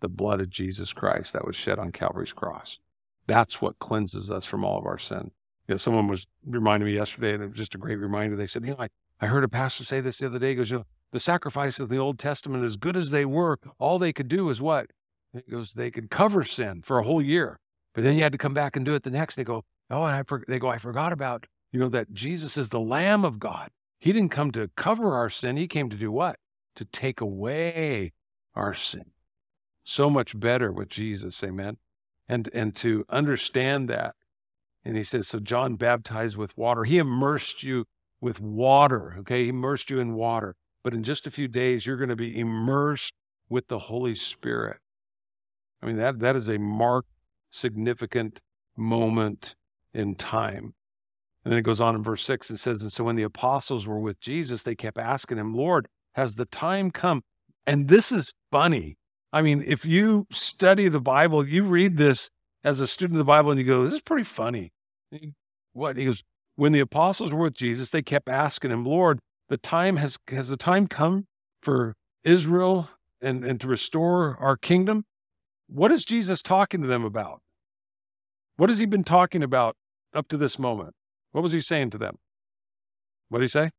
[0.00, 2.78] The blood of Jesus Christ that was shed on Calvary's cross.
[3.26, 5.32] That's what cleanses us from all of our sin.
[5.66, 8.36] You know, someone was reminding me yesterday, and it was just a great reminder.
[8.36, 8.88] They said, you know, I,
[9.20, 10.50] I heard a pastor say this the other day.
[10.50, 13.58] He goes, you know, the sacrifices of the Old Testament, as good as they were,
[13.78, 14.90] all they could do is what?
[15.32, 17.58] He goes, they could cover sin for a whole year.
[17.94, 19.36] But then you had to come back and do it the next.
[19.36, 22.56] They go, Oh, and I for, they go, I forgot about, you know, that Jesus
[22.56, 23.70] is the Lamb of God.
[23.98, 25.56] He didn't come to cover our sin.
[25.56, 26.36] He came to do what?
[26.76, 28.12] To take away
[28.54, 29.10] our sin.
[29.84, 31.78] So much better with Jesus, amen.
[32.28, 34.14] And and to understand that.
[34.84, 36.84] And he says, so John baptized with water.
[36.84, 37.84] He immersed you
[38.20, 39.16] with water.
[39.20, 40.54] Okay, he immersed you in water.
[40.82, 43.12] But in just a few days, you're going to be immersed
[43.50, 44.78] with the Holy Spirit.
[45.82, 47.08] I mean, that that is a marked,
[47.50, 48.40] significant
[48.76, 49.54] moment
[49.92, 50.74] in time.
[51.44, 53.86] And then it goes on in verse 6 and says, And so when the apostles
[53.86, 57.22] were with Jesus, they kept asking him, Lord, has the time come?
[57.66, 58.96] And this is funny.
[59.32, 62.30] I mean, if you study the Bible, you read this
[62.62, 64.72] as a student of the Bible and you go, This is pretty funny.
[65.72, 65.96] What?
[65.96, 66.22] He goes,
[66.56, 70.48] When the apostles were with Jesus, they kept asking him, Lord, the time has has
[70.48, 71.26] the time come
[71.62, 72.90] for Israel
[73.20, 75.04] and, and to restore our kingdom?
[75.72, 77.40] What is Jesus talking to them about?
[78.56, 79.76] What has he been talking about
[80.12, 80.94] up to this moment?
[81.30, 82.16] What was he saying to them?
[83.28, 83.70] What did he say?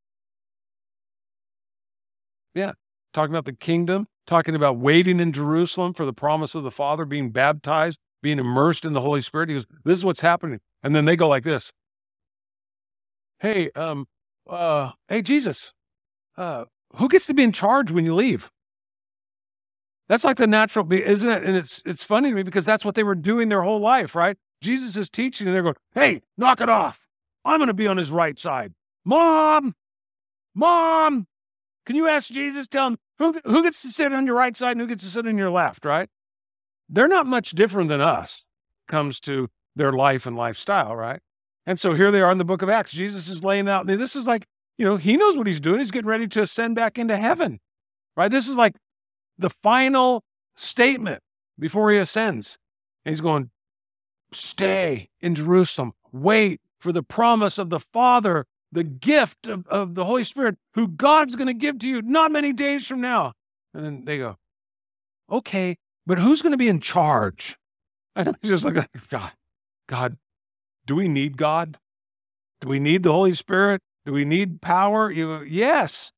[2.56, 2.74] Yeah,
[3.14, 7.04] talking about the kingdom, talking about waiting in Jerusalem for the promise of the Father,
[7.04, 9.50] being baptized, being immersed in the Holy Spirit.
[9.50, 10.60] He goes, This is what's happening.
[10.82, 11.72] And then they go like this
[13.40, 14.08] Hey, um,
[14.50, 15.74] uh, hey, Jesus,
[16.38, 18.50] uh, who gets to be in charge when you leave?
[20.12, 21.44] That's like the natural, isn't it?
[21.46, 24.14] And it's it's funny to me because that's what they were doing their whole life,
[24.14, 24.36] right?
[24.60, 27.08] Jesus is teaching, and they're going, hey, knock it off.
[27.46, 28.74] I'm going to be on his right side.
[29.06, 29.74] Mom,
[30.54, 31.28] mom,
[31.86, 34.72] can you ask Jesus, tell him who, who gets to sit on your right side
[34.72, 36.10] and who gets to sit on your left, right?
[36.90, 38.44] They're not much different than us
[38.90, 41.22] comes to their life and lifestyle, right?
[41.66, 42.92] And so here they are in the book of Acts.
[42.92, 44.46] Jesus is laying out, this is like,
[44.78, 45.80] you know, he knows what he's doing.
[45.80, 47.62] He's getting ready to ascend back into heaven,
[48.18, 48.30] right?
[48.30, 48.76] This is like
[49.42, 50.24] the final
[50.56, 51.22] statement
[51.60, 52.58] before he ascends.
[53.06, 53.50] And he's going,
[54.34, 55.94] Stay in Jerusalem.
[56.14, 60.88] Wait for the promise of the Father, the gift of, of the Holy Spirit, who
[60.88, 63.34] God's going to give to you not many days from now.
[63.74, 64.38] And then they go,
[65.30, 67.58] okay, but who's going to be in charge?
[68.14, 68.76] And I just like,
[69.10, 69.32] God,
[69.88, 70.18] God,
[70.86, 71.78] do we need God?
[72.60, 73.82] Do we need the Holy Spirit?
[74.06, 75.10] Do we need power?
[75.10, 76.12] You, yes.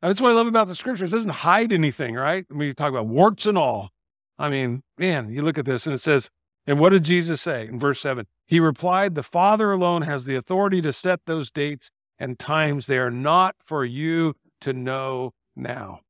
[0.00, 1.04] That's what I love about the scripture.
[1.04, 2.46] It doesn't hide anything, right?
[2.54, 3.90] You talk about warts and all.
[4.38, 6.30] I mean, man, you look at this and it says,
[6.66, 8.26] and what did Jesus say in verse 7?
[8.46, 12.86] He replied, The Father alone has the authority to set those dates and times.
[12.86, 16.00] They are not for you to know now.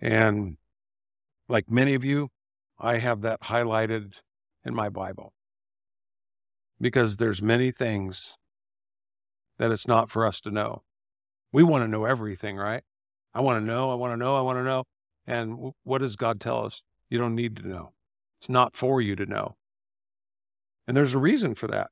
[0.00, 0.58] And
[1.48, 2.28] like many of you,
[2.78, 4.20] I have that highlighted
[4.64, 5.32] in my Bible
[6.80, 8.36] because there's many things
[9.58, 10.82] that it's not for us to know.
[11.52, 12.82] We want to know everything, right?
[13.34, 14.84] I want to know, I want to know, I want to know.
[15.26, 16.82] And what does God tell us?
[17.10, 17.92] You don't need to know.
[18.40, 19.56] It's not for you to know.
[20.86, 21.88] And there's a reason for that.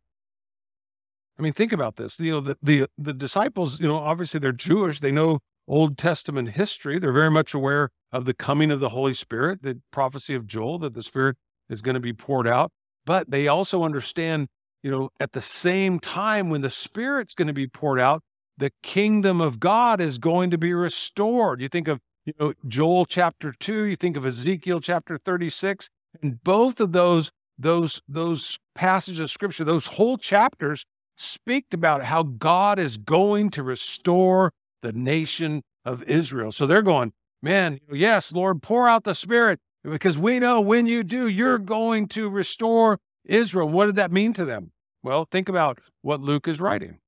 [1.38, 2.19] I mean, think about this.
[2.19, 5.01] You know, the, the, the disciples, you know, obviously they're Jewish.
[5.01, 6.99] They know Old Testament history.
[6.99, 10.79] They're very much aware of the coming of the Holy Spirit, the prophecy of Joel,
[10.79, 11.37] that the Spirit
[11.69, 12.73] is going to be poured out.
[13.05, 14.49] But they also understand,
[14.83, 18.23] you know, at the same time when the Spirit's going to be poured out,
[18.59, 21.61] the kingdom of God is going to be restored.
[21.61, 25.88] You think of, you know, Joel chapter 2, you think of Ezekiel chapter 36,
[26.23, 30.85] and both of those those those passages of scripture, those whole chapters
[31.16, 36.53] speak about how God is going to restore the nation of Israel.
[36.53, 41.03] So they're going, man, yes, Lord, pour out the Spirit because we know when you
[41.03, 43.69] do, you're going to restore Israel.
[43.69, 44.73] What did that mean to them?
[45.03, 46.99] Well, think about what Luke is writing.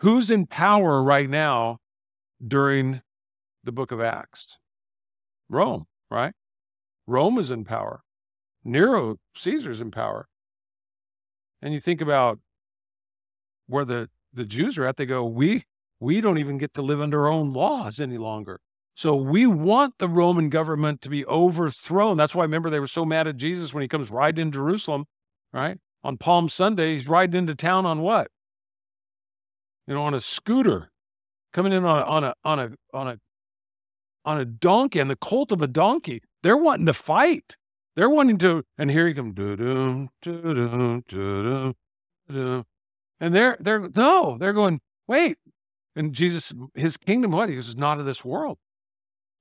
[0.00, 1.78] Who's in power right now
[2.46, 3.02] during
[3.64, 4.58] the book of Acts?
[5.48, 6.32] Rome, right?
[7.06, 8.02] Rome is in power.
[8.64, 10.28] Nero, Caesar's in power.
[11.60, 12.38] And you think about
[13.66, 15.64] where the, the Jews are at, they go, we,
[15.98, 18.60] we don't even get to live under our own laws any longer.
[18.94, 22.16] So we want the Roman government to be overthrown.
[22.16, 25.06] That's why, remember, they were so mad at Jesus when he comes riding in Jerusalem,
[25.52, 25.78] right?
[26.04, 28.28] On Palm Sunday, he's riding into town on what?
[29.88, 30.90] You know, on a scooter,
[31.54, 33.18] coming in on a, on a, on a, on a,
[34.26, 36.20] on a donkey, and the colt of a donkey.
[36.42, 37.56] They're wanting to fight.
[37.96, 40.10] They're wanting to, and here he comes, and
[43.18, 45.38] they're they're no, they're going, wait.
[45.96, 47.48] And Jesus, his kingdom, what?
[47.48, 48.58] He is not of this world.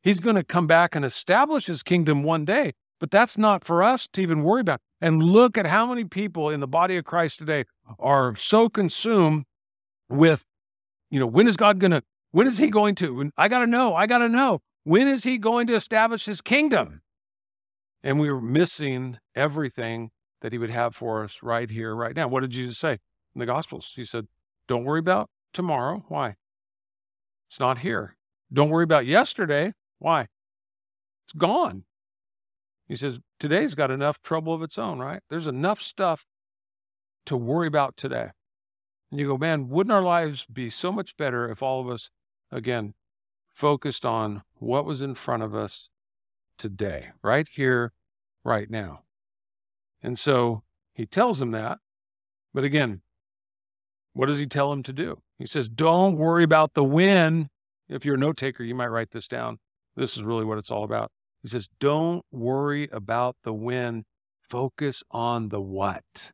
[0.01, 3.83] He's going to come back and establish his kingdom one day, but that's not for
[3.83, 4.79] us to even worry about.
[5.01, 7.65] And look at how many people in the body of Christ today
[7.99, 9.43] are so consumed
[10.09, 10.45] with,
[11.09, 13.31] you know, when is God going to, when is he going to?
[13.37, 14.61] I got to know, I got to know.
[14.83, 17.01] When is he going to establish his kingdom?
[18.03, 22.27] And we are missing everything that he would have for us right here, right now.
[22.27, 22.99] What did Jesus say?
[23.37, 23.93] in the Gospels.
[23.95, 24.27] He said,
[24.67, 26.03] Don't worry about tomorrow.
[26.07, 26.35] Why?
[27.49, 28.17] It's not here.
[28.51, 29.73] Don't worry about yesterday.
[29.99, 30.27] Why?
[31.25, 31.83] It's gone.
[32.87, 35.21] He says, Today's got enough trouble of its own, right?
[35.29, 36.25] There's enough stuff
[37.27, 38.31] to worry about today.
[39.11, 42.09] And you go, man, wouldn't our lives be so much better if all of us,
[42.51, 42.93] again,
[43.47, 45.89] focused on what was in front of us
[46.57, 47.93] today, right here,
[48.43, 49.03] right now?
[50.01, 51.79] And so he tells him that.
[52.53, 53.01] But again,
[54.13, 55.21] what does he tell him to do?
[55.37, 57.49] He says, Don't worry about the when.
[57.87, 59.59] If you're a note taker, you might write this down.
[59.95, 61.11] This is really what it's all about.
[61.43, 64.05] He says, Don't worry about the when.
[64.41, 66.31] Focus on the what.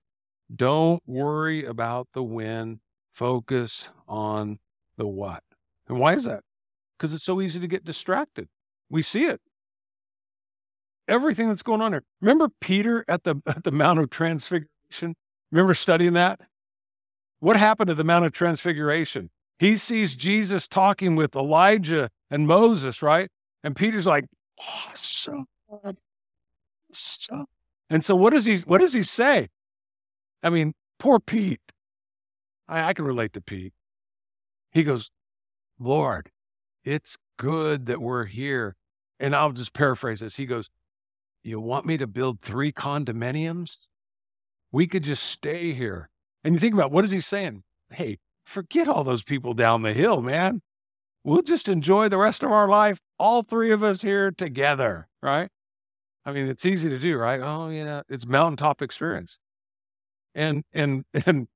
[0.55, 2.79] Don't worry about the when.
[3.11, 4.59] Focus on
[4.97, 5.43] the what.
[5.87, 6.43] And why is that?
[6.97, 8.47] Because it's so easy to get distracted.
[8.89, 9.41] We see it.
[11.07, 12.03] Everything that's going on here.
[12.21, 15.15] Remember Peter at the at the Mount of Transfiguration?
[15.51, 16.41] Remember studying that?
[17.39, 19.29] What happened at the Mount of Transfiguration?
[19.59, 23.29] He sees Jesus talking with Elijah and Moses, right?
[23.63, 24.25] And Peter's like,
[24.59, 25.45] awesome.
[27.89, 29.49] And so what does he what does he say?
[30.43, 31.71] I mean, poor Pete.
[32.67, 33.73] I, I can relate to Pete.
[34.71, 35.10] He goes,
[35.79, 36.32] Lord,
[36.84, 38.75] it's good that we're here.
[39.19, 40.36] And I'll just paraphrase this.
[40.36, 40.69] He goes,
[41.43, 43.77] You want me to build three condominiums?
[44.71, 46.10] We could just stay here.
[46.43, 47.63] And you think about what is he saying?
[47.91, 50.62] Hey, forget all those people down the hill, man.
[51.23, 55.49] We'll just enjoy the rest of our life, all three of us here together, right?
[56.25, 57.39] I mean, it's easy to do, right?
[57.41, 59.38] Oh, you know, it's mountaintop experience.
[60.36, 61.48] And and and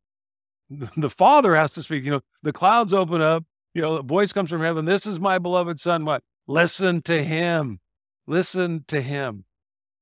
[0.70, 4.34] the father has to speak, you know, the clouds open up, you know, a voice
[4.34, 4.86] comes from heaven.
[4.86, 6.06] This is my beloved son.
[6.06, 6.24] What?
[6.48, 7.80] Listen to him.
[8.26, 9.46] Listen to him.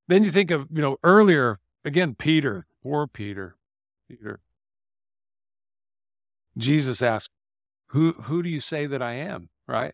[0.08, 3.58] Then you think of, you know, earlier, again, Peter, poor Peter,
[4.08, 4.40] Peter.
[6.58, 7.30] Jesus asked,
[7.88, 9.50] who, who do you say that I am?
[9.68, 9.94] Right?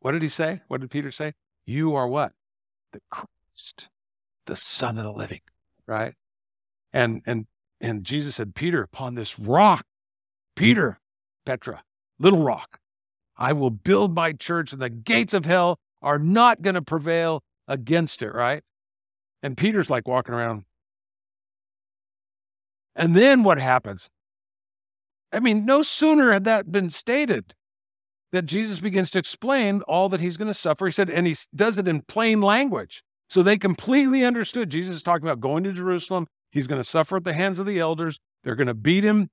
[0.00, 0.62] What did he say?
[0.68, 1.34] What did Peter say?
[1.66, 2.32] You are what?
[2.92, 3.88] The Christ,
[4.46, 5.40] the Son of the living.
[5.86, 6.14] Right?
[6.92, 7.46] And and
[7.80, 9.86] and Jesus said, Peter, upon this rock,
[10.54, 11.00] Peter,
[11.46, 11.82] Petra,
[12.18, 12.78] little rock,
[13.36, 17.42] I will build my church, and the gates of hell are not going to prevail
[17.66, 18.62] against it, right?
[19.42, 20.64] And Peter's like walking around.
[22.94, 24.10] And then what happens?
[25.32, 27.54] I mean, no sooner had that been stated
[28.32, 30.86] that Jesus begins to explain all that he's going to suffer.
[30.86, 33.02] He said, and he does it in plain language.
[33.28, 34.70] So they completely understood.
[34.70, 36.26] Jesus is talking about going to Jerusalem.
[36.50, 38.18] He's going to suffer at the hands of the elders.
[38.42, 39.30] They're going to beat him,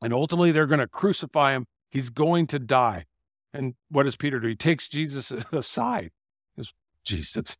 [0.00, 1.66] and ultimately they're going to crucify him.
[1.90, 3.06] He's going to die.
[3.52, 4.48] And what does Peter do?
[4.48, 6.10] He takes Jesus aside.
[6.54, 6.72] He goes,
[7.04, 7.56] Jesus,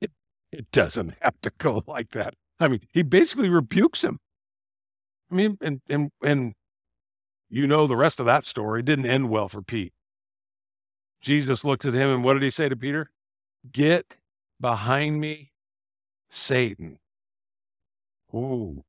[0.00, 0.10] it,
[0.50, 2.34] it doesn't have to go like that.
[2.58, 4.18] I mean, he basically rebukes him.
[5.30, 6.52] I mean, and and and
[7.48, 8.82] you know the rest of that story.
[8.82, 9.94] Didn't end well for Pete.
[11.22, 13.10] Jesus looked at him and what did he say to Peter?
[13.70, 14.16] Get
[14.60, 15.52] behind me,
[16.28, 16.98] Satan.
[18.34, 18.82] Ooh.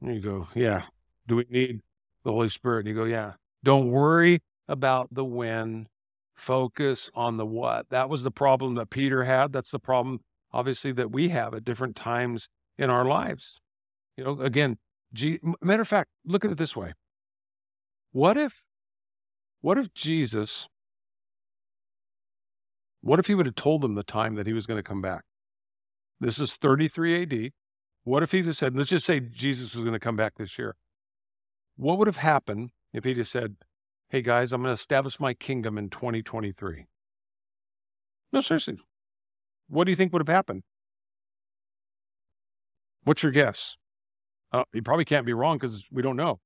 [0.00, 0.84] And you go, yeah.
[1.26, 1.80] Do we need
[2.24, 2.86] the Holy Spirit?
[2.86, 3.34] And you go, yeah.
[3.62, 5.86] Don't worry about the when.
[6.34, 7.90] Focus on the what.
[7.90, 9.52] That was the problem that Peter had.
[9.52, 10.20] That's the problem,
[10.52, 12.48] obviously, that we have at different times
[12.78, 13.60] in our lives.
[14.16, 14.78] You know, again,
[15.12, 16.94] G- matter of fact, look at it this way.
[18.12, 18.64] What if,
[19.60, 20.68] what if Jesus,
[23.00, 25.02] what if he would have told them the time that he was going to come
[25.02, 25.24] back?
[26.20, 27.52] This is 33 AD.
[28.04, 30.58] What if he just said, let's just say Jesus was going to come back this
[30.58, 30.76] year?
[31.76, 33.56] What would have happened if he just said,
[34.08, 36.86] hey guys, I'm going to establish my kingdom in 2023?
[38.32, 38.78] No, seriously.
[39.68, 40.62] What do you think would have happened?
[43.04, 43.76] What's your guess?
[44.52, 46.40] Uh, you probably can't be wrong because we don't know.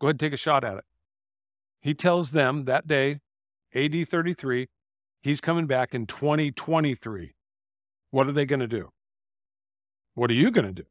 [0.00, 0.84] Go ahead and take a shot at it.
[1.80, 3.20] He tells them that day,
[3.74, 4.68] AD 33,
[5.22, 7.34] he's coming back in 2023.
[8.10, 8.90] What are they going to do?
[10.16, 10.88] What are you going to do?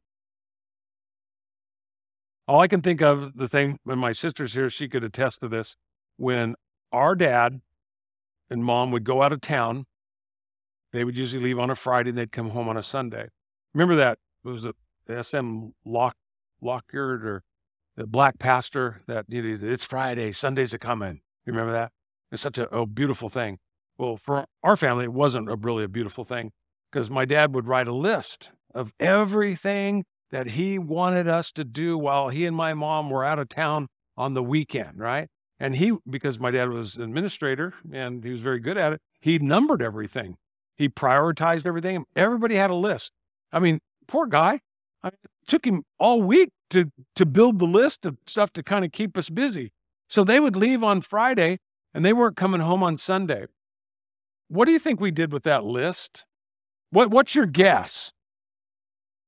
[2.46, 5.48] All I can think of the thing when my sister's here, she could attest to
[5.48, 5.76] this.
[6.16, 6.54] When
[6.92, 7.60] our dad
[8.48, 9.86] and mom would go out of town,
[10.92, 13.26] they would usually leave on a Friday and they'd come home on a Sunday.
[13.74, 14.18] Remember that?
[14.44, 14.74] It was a
[15.08, 16.14] SM Lock
[16.62, 17.42] Lockridge or
[17.96, 21.20] the black pastor that you know, it's Friday, Sunday's a coming.
[21.44, 21.90] You remember that?
[22.30, 23.58] It's such a, a beautiful thing.
[23.98, 26.52] Well, for our family, it wasn't a, really a beautiful thing
[26.92, 31.96] because my dad would write a list of everything that he wanted us to do
[31.96, 35.28] while he and my mom were out of town on the weekend, right?
[35.58, 39.00] And he, because my dad was an administrator and he was very good at it,
[39.20, 40.36] he numbered everything.
[40.76, 42.04] He prioritized everything.
[42.14, 43.12] Everybody had a list.
[43.50, 44.60] I mean, poor guy.
[45.02, 48.62] I mean, it took him all week to to build the list of stuff to
[48.62, 49.72] kind of keep us busy.
[50.08, 51.58] So they would leave on Friday
[51.94, 53.46] and they weren't coming home on Sunday.
[54.48, 56.26] What do you think we did with that list?
[56.90, 58.12] What what's your guess?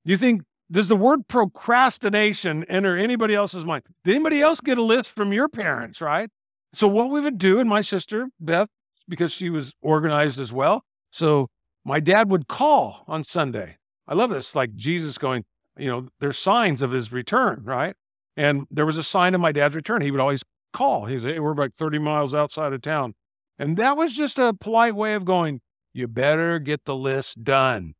[0.09, 0.40] Do you think
[0.70, 3.82] does the word procrastination enter anybody else's mind?
[4.04, 6.30] Did anybody else get a list from your parents, right?
[6.72, 8.68] So what we would do, and my sister Beth,
[9.06, 10.82] because she was organized as well.
[11.11, 11.50] So
[11.84, 13.76] my dad would call on Sunday.
[14.06, 15.44] I love this, like Jesus going,
[15.76, 17.94] you know, there's signs of his return, right?
[18.34, 20.00] And there was a sign of my dad's return.
[20.00, 20.42] He would always
[20.72, 21.04] call.
[21.04, 23.14] He'd hey, we're like 30 miles outside of town.
[23.59, 25.61] And that was just a polite way of going,
[25.92, 27.92] you better get the list done.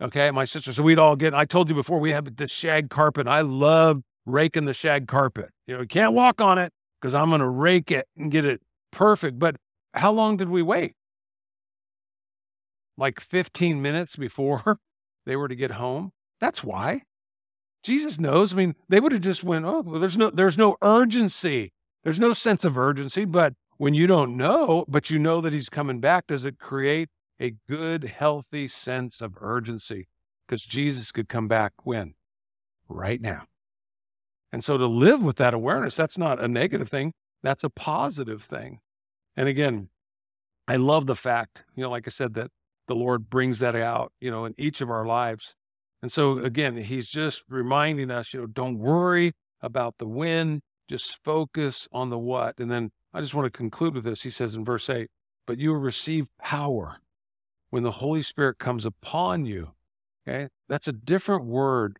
[0.00, 0.30] Okay.
[0.30, 3.26] My sister, so we'd all get, I told you before, we have the shag carpet.
[3.26, 5.50] I love raking the shag carpet.
[5.66, 8.44] You know, you can't walk on it because I'm going to rake it and get
[8.44, 9.38] it perfect.
[9.38, 9.56] But
[9.94, 10.94] how long did we wait?
[12.96, 14.78] Like 15 minutes before
[15.26, 16.12] they were to get home.
[16.40, 17.02] That's why.
[17.82, 18.52] Jesus knows.
[18.52, 21.72] I mean, they would have just went, oh, well, there's no, there's no urgency.
[22.02, 23.24] There's no sense of urgency.
[23.24, 27.08] But when you don't know, but you know that he's coming back, does it create
[27.40, 30.08] a good, healthy sense of urgency?
[30.46, 32.14] Because Jesus could come back when?
[32.88, 33.44] Right now.
[34.52, 37.12] And so to live with that awareness, that's not a negative thing.
[37.42, 38.78] That's a positive thing.
[39.36, 39.88] And again,
[40.68, 42.50] I love the fact, you know, like I said, that
[42.86, 45.54] the Lord brings that out, you know, in each of our lives.
[46.02, 51.18] And so again, he's just reminding us, you know, don't worry about the when, just
[51.24, 52.58] focus on the what.
[52.58, 54.22] And then I just want to conclude with this.
[54.22, 55.08] He says in verse 8,
[55.46, 56.98] but you will receive power
[57.74, 59.72] when the Holy Spirit comes upon you.
[60.26, 60.48] Okay?
[60.68, 61.98] That's a different word.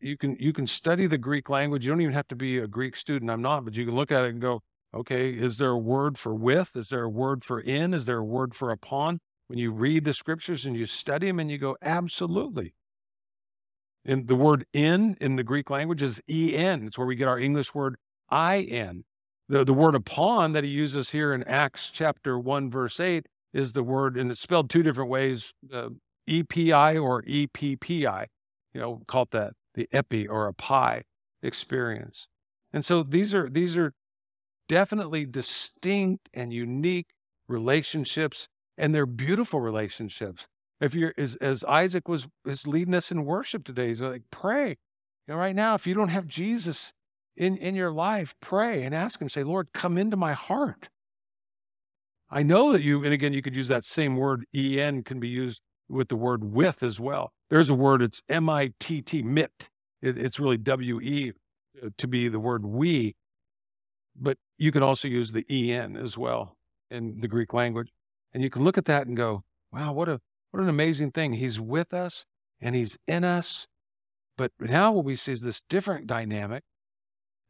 [0.00, 1.84] You can you can study the Greek language.
[1.84, 3.30] You don't even have to be a Greek student.
[3.30, 4.62] I'm not, but you can look at it and go,
[4.94, 6.74] okay, is there a word for with?
[6.74, 7.92] Is there a word for in?
[7.92, 9.20] Is there a word for upon?
[9.50, 12.72] when you read the scriptures and you study them and you go, absolutely.
[14.04, 16.86] And the word in in the Greek language is en.
[16.86, 17.96] It's where we get our English word
[18.32, 19.02] in.
[19.48, 23.72] The, the word upon that he uses here in Acts chapter 1, verse 8 is
[23.72, 25.88] the word, and it's spelled two different ways uh,
[26.28, 28.26] EPI or EPPI.
[28.72, 31.02] You know, call it that the epi or a pi
[31.42, 32.28] experience.
[32.72, 33.92] And so these are these are
[34.68, 37.08] definitely distinct and unique
[37.48, 38.48] relationships
[38.78, 40.46] and they're beautiful relationships.
[40.80, 44.70] If you're as, as Isaac was is leading us in worship today, he's like, pray.
[44.70, 46.92] You know, right now, if you don't have Jesus
[47.36, 50.88] in, in your life, pray and ask Him, say, Lord, come into my heart.
[52.30, 55.28] I know that you, and again, you could use that same word, en, can be
[55.28, 57.32] used with the word with as well.
[57.48, 59.68] There's a word, it's M I T T, mit.
[60.00, 61.32] It, it's really W E
[61.82, 63.16] uh, to be the word we,
[64.14, 66.56] but you can also use the en as well
[66.90, 67.90] in the Greek language.
[68.32, 70.20] And you can look at that and go, wow, what a
[70.52, 71.32] what an amazing thing.
[71.32, 72.24] He's with us
[72.60, 73.66] and he's in us.
[74.36, 76.62] But now what we see is this different dynamic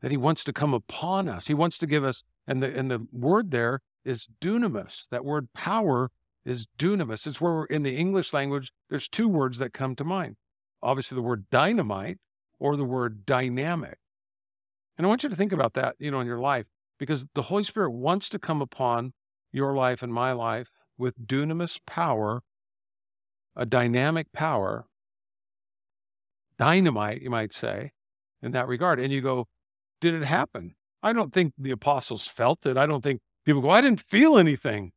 [0.01, 1.47] that he wants to come upon us.
[1.49, 5.07] He wants to give us, and the and the word there is dunamis.
[5.11, 6.11] That word power
[6.45, 7.27] is dunamis.
[7.27, 10.37] It's where in the English language, there's two words that come to mind.
[10.83, 12.19] Obviously, the word dynamite
[12.59, 13.99] or the word dynamic.
[14.97, 16.67] And I want you to think about that, you know, in your life,
[16.99, 19.13] because the Holy Spirit wants to come upon
[19.53, 22.43] your life and my life with dunamis power,
[23.57, 24.87] a dynamic power,
[26.59, 27.93] dynamite, you might say,
[28.43, 29.01] in that regard.
[29.01, 29.47] And you go,
[30.01, 30.75] did it happen?
[31.03, 32.77] I don't think the apostles felt it.
[32.77, 34.93] I don't think people go, I didn't feel anything.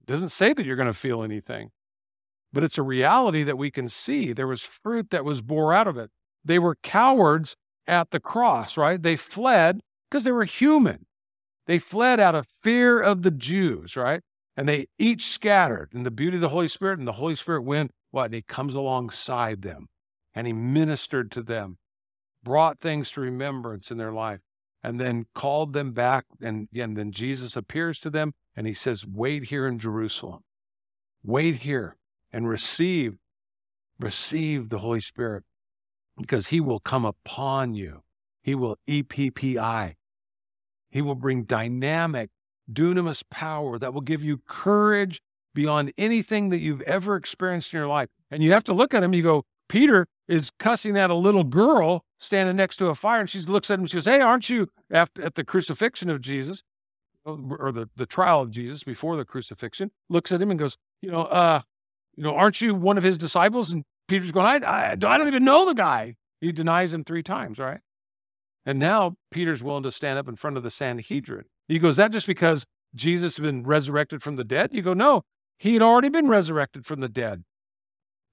[0.00, 1.70] It doesn't say that you're going to feel anything,
[2.52, 4.32] but it's a reality that we can see.
[4.32, 6.10] There was fruit that was bore out of it.
[6.44, 7.56] They were cowards
[7.86, 9.00] at the cross, right?
[9.00, 11.06] They fled because they were human.
[11.66, 14.22] They fled out of fear of the Jews, right?
[14.56, 17.62] And they each scattered in the beauty of the Holy Spirit, and the Holy Spirit
[17.62, 18.26] went, what?
[18.26, 19.86] And he comes alongside them
[20.34, 21.78] and he ministered to them,
[22.42, 24.40] brought things to remembrance in their life,
[24.82, 26.24] and then called them back.
[26.40, 30.40] And again, then Jesus appears to them and he says, Wait here in Jerusalem.
[31.24, 31.96] Wait here
[32.32, 33.16] and receive,
[33.98, 35.44] receive the Holy Spirit
[36.18, 38.02] because he will come upon you.
[38.42, 39.94] He will EPPI.
[40.90, 42.30] He will bring dynamic,
[42.70, 45.20] dunamis power that will give you courage
[45.54, 48.08] beyond anything that you've ever experienced in your life.
[48.30, 51.44] And you have to look at him, you go, Peter is cussing at a little
[51.44, 54.20] girl standing next to a fire, and she looks at him and she goes, Hey,
[54.20, 56.62] aren't you after, at the crucifixion of Jesus?
[57.24, 61.10] or the, the trial of Jesus before the crucifixion, looks at him and goes, you
[61.10, 61.62] know, uh,
[62.16, 63.70] you know, aren't you one of his disciples?
[63.70, 66.16] And Peter's going, I, I, I don't even know the guy.
[66.40, 67.80] He denies him three times, right?
[68.66, 71.44] And now Peter's willing to stand up in front of the Sanhedrin.
[71.68, 74.70] He goes, that just because Jesus had been resurrected from the dead?
[74.72, 75.22] You go, no,
[75.58, 77.44] he had already been resurrected from the dead.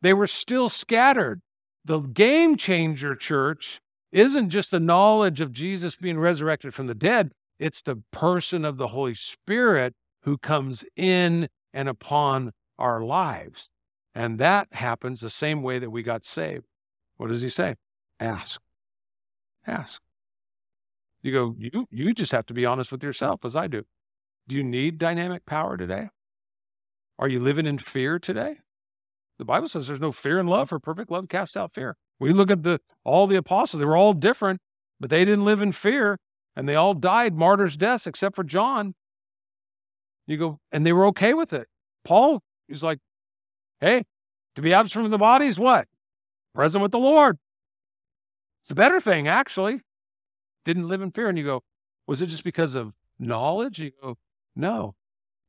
[0.02, 1.42] They were still scattered.
[1.90, 3.82] The game changer church
[4.12, 8.78] isn't just the knowledge of Jesus being resurrected from the dead, it's the person of
[8.78, 13.70] the Holy Spirit who comes in and upon our lives.
[14.14, 16.66] And that happens the same way that we got saved.
[17.18, 17.74] What does he say?
[18.20, 18.62] Ask.
[19.66, 20.00] Ask.
[21.24, 23.82] You go, you, you just have to be honest with yourself, as I do.
[24.48, 26.10] Do you need dynamic power today?
[27.18, 28.58] Are you living in fear today?
[29.40, 31.96] The Bible says there's no fear in love, for perfect love casts out fear.
[32.20, 34.62] We look at the all the apostles, they were all different,
[35.00, 36.20] but they didn't live in fear,
[36.56, 38.94] and they all died martyrs' deaths except for John.
[40.28, 41.68] You go, and they were okay with it.
[42.04, 43.00] Paul is like,
[43.80, 44.04] hey,
[44.56, 45.88] to be absent from the body is what?
[46.54, 47.38] Present with the Lord.
[48.64, 49.82] It's a better thing, actually
[50.66, 51.30] didn't live in fear.
[51.30, 51.64] And you go,
[52.08, 53.80] was it just because of knowledge?
[53.80, 54.18] You go,
[54.56, 54.96] no,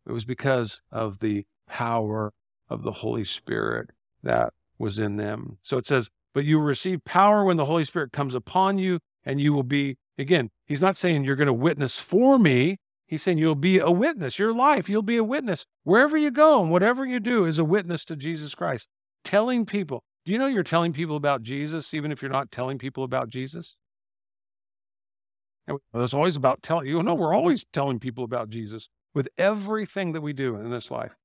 [0.06, 2.32] it was because of the power
[2.70, 3.90] of the Holy Spirit
[4.22, 5.58] that was in them.
[5.62, 9.40] So it says, but you receive power when the Holy Spirit comes upon you, and
[9.40, 12.78] you will be, again, he's not saying you're going to witness for me.
[13.06, 14.38] He's saying you'll be a witness.
[14.38, 15.66] Your life, you'll be a witness.
[15.82, 18.88] Wherever you go and whatever you do is a witness to Jesus Christ.
[19.24, 20.04] Telling people.
[20.24, 23.28] Do you know you're telling people about Jesus, even if you're not telling people about
[23.28, 23.76] Jesus?
[25.94, 30.20] It's always about telling you know, we're always telling people about Jesus with everything that
[30.20, 31.16] we do in this life.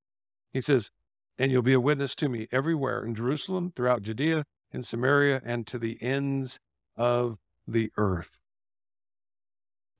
[0.51, 0.91] He says,
[1.37, 5.67] and you'll be a witness to me everywhere in Jerusalem, throughout Judea, in Samaria, and
[5.67, 6.59] to the ends
[6.95, 8.39] of the earth.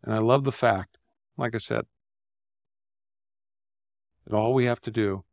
[0.04, 0.98] And I love the fact,
[1.38, 1.86] like I said,
[4.26, 5.24] that all we have to do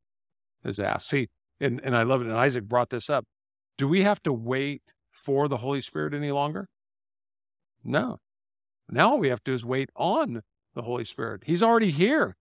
[0.64, 1.08] is ask.
[1.08, 1.28] See,
[1.60, 2.26] and, and I love it.
[2.26, 3.24] And Isaac brought this up.
[3.78, 6.68] Do we have to wait for the Holy Spirit any longer?
[7.84, 8.18] No.
[8.88, 10.42] Now all we have to do is wait on
[10.74, 11.42] the Holy Spirit.
[11.44, 12.36] He's already here.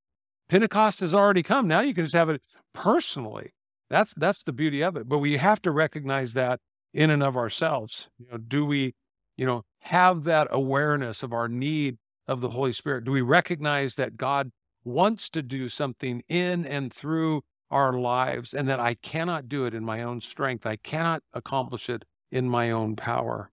[0.51, 1.65] Pentecost has already come.
[1.65, 2.41] Now you can just have it
[2.73, 3.53] personally.
[3.89, 5.07] That's that's the beauty of it.
[5.07, 6.59] But we have to recognize that
[6.93, 8.09] in and of ourselves.
[8.19, 8.93] You know, do we,
[9.37, 13.05] you know, have that awareness of our need of the Holy Spirit?
[13.05, 14.51] Do we recognize that God
[14.83, 19.73] wants to do something in and through our lives and that I cannot do it
[19.73, 20.65] in my own strength?
[20.65, 23.51] I cannot accomplish it in my own power.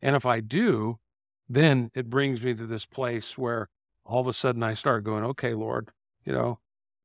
[0.00, 1.00] And if I do,
[1.48, 3.68] then it brings me to this place where
[4.04, 5.90] all of a sudden I start going, okay, Lord,
[6.26, 6.58] you know,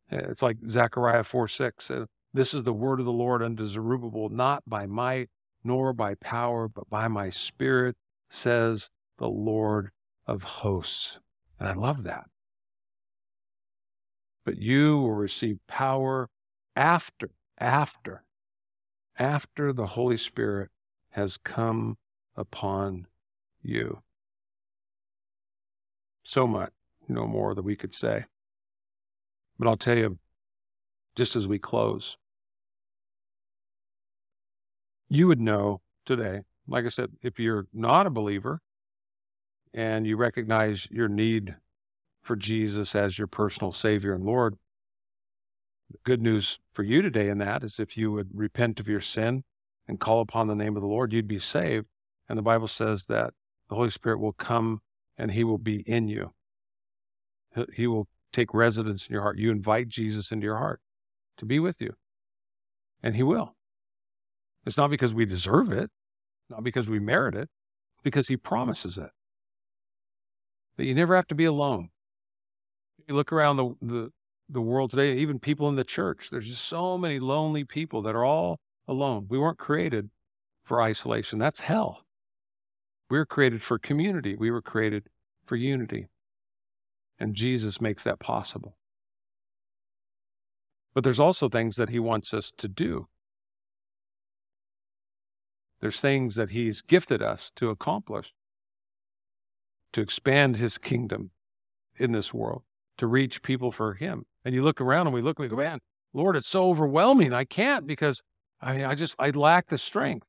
[0.10, 1.92] it's like Zechariah 4 6.
[1.92, 5.30] Uh, this is the word of the Lord unto Zerubbabel, not by might
[5.64, 7.96] nor by power, but by my spirit,
[8.30, 9.92] says the Lord
[10.26, 11.20] of hosts.
[11.60, 12.26] And I love that.
[14.44, 16.30] But you will receive power
[16.76, 18.24] after, after,
[19.20, 20.70] after the Holy Spirit
[21.12, 21.98] has come
[22.36, 23.06] upon
[23.62, 24.02] you.
[26.24, 26.72] So much,
[27.08, 28.26] no more that we could say.
[29.62, 30.18] But I'll tell you,
[31.16, 32.18] just as we close,
[35.08, 38.60] you would know today, like I said, if you're not a believer
[39.72, 41.58] and you recognize your need
[42.24, 44.58] for Jesus as your personal Savior and Lord,
[45.92, 49.00] the good news for you today in that is if you would repent of your
[49.00, 49.44] sin
[49.88, 51.86] and call upon the name of the Lord, you'd be saved.
[52.28, 53.36] And the Bible says that
[53.70, 54.82] the Holy Spirit will come
[55.20, 56.34] and He will be in you.
[57.76, 59.38] He will take residence in your heart.
[59.38, 60.82] You invite Jesus into your heart
[61.38, 61.94] to be with you,
[63.02, 63.56] and He will.
[64.66, 65.90] It's not because we deserve it,
[66.50, 67.50] not because we merit it,
[68.04, 69.10] because He promises it.
[70.78, 71.90] That you never have to be alone.
[73.08, 74.10] You look around the, the,
[74.50, 78.16] the world today, even people in the church, there's just so many lonely people that
[78.16, 79.28] are all alone.
[79.30, 80.10] We weren't created
[80.64, 81.40] for isolation.
[81.40, 82.04] That's hell.
[83.10, 84.36] We were created for community.
[84.36, 85.10] We were created
[85.46, 86.08] for unity.
[87.22, 88.76] And Jesus makes that possible.
[90.96, 93.10] But there's also things that he wants us to do.
[95.82, 98.34] There's things that he's gifted us to accomplish,
[99.94, 101.30] to expand his kingdom
[101.96, 102.64] in this world,
[102.98, 104.26] to reach people for him.
[104.44, 105.78] And you look around and we look and we go, man,
[106.16, 107.34] Lord, it's so overwhelming.
[107.34, 108.24] I can't because
[108.60, 110.26] I, mean I just, I lack the strength.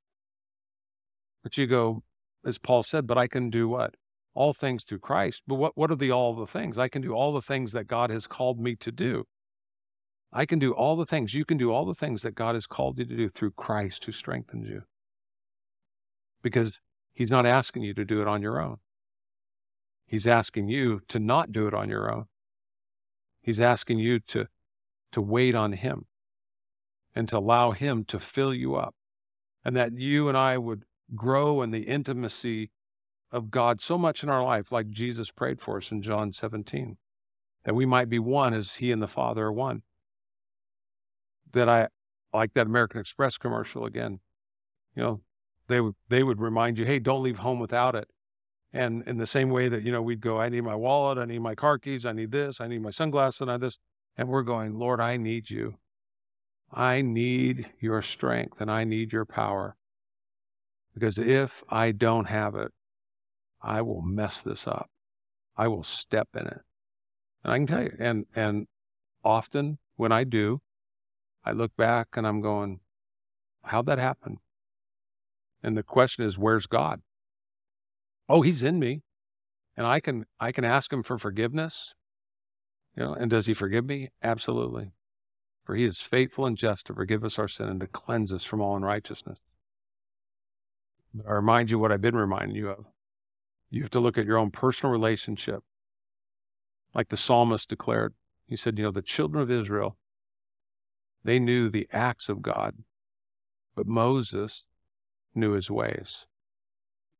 [1.43, 2.03] But you go,
[2.45, 3.95] as Paul said, but I can do what?
[4.35, 5.43] All things through Christ.
[5.47, 6.79] But what, what are the all the things?
[6.79, 9.25] I can do all the things that God has called me to do.
[10.33, 11.35] I can do all the things.
[11.35, 14.05] You can do all the things that God has called you to do through Christ
[14.05, 14.83] who strengthens you.
[16.43, 16.81] Because
[17.13, 18.79] he's not asking you to do it on your own.
[20.07, 22.27] He's asking you to not do it on your own.
[23.43, 24.47] He's asking you to,
[25.13, 26.07] to wait on him
[27.15, 28.95] and to allow him to fill you up.
[29.65, 32.71] And that you and I would grow in the intimacy
[33.33, 36.99] of God so much in our life, like Jesus prayed for us in John 17,
[37.65, 39.83] that we might be one as He and the Father are one.
[41.53, 41.89] That I
[42.33, 44.21] like that American Express commercial again.
[44.95, 45.21] You know,
[45.69, 48.09] they would they would remind you, hey, don't leave home without it.
[48.73, 51.27] And in the same way that, you know, we'd go, I need my wallet, I
[51.27, 53.79] need my car keys, I need this, I need my sunglasses, and I need this.
[54.17, 55.77] And we're going, Lord, I need you.
[56.73, 59.77] I need your strength and I need your power.
[60.95, 62.73] Because if I don't have it,
[63.63, 64.91] I will mess this up.
[65.57, 66.61] I will step in it.
[67.45, 68.67] And I can tell you, and, and
[69.25, 70.61] often when I do,
[71.45, 72.81] I look back and I'm going,
[73.65, 74.39] how'd that happen?
[75.63, 77.03] And the question is, where's God?
[78.29, 79.03] Oh, he's in me.
[79.77, 81.95] And I can, I can ask him for forgiveness.
[82.97, 84.11] You know, and does he forgive me?
[84.23, 84.93] Absolutely.
[85.65, 88.45] For he is faithful and just to forgive us our sin and to cleanse us
[88.45, 89.39] from all unrighteousness.
[91.27, 92.87] I remind you what I've been reminding you of.
[93.73, 95.63] You have to look at your own personal relationship.
[96.95, 98.13] Like the psalmist declared,
[98.47, 99.97] he said, You know, the children of Israel,
[101.25, 102.85] they knew the acts of God,
[103.75, 104.67] but Moses
[105.35, 106.27] knew his ways.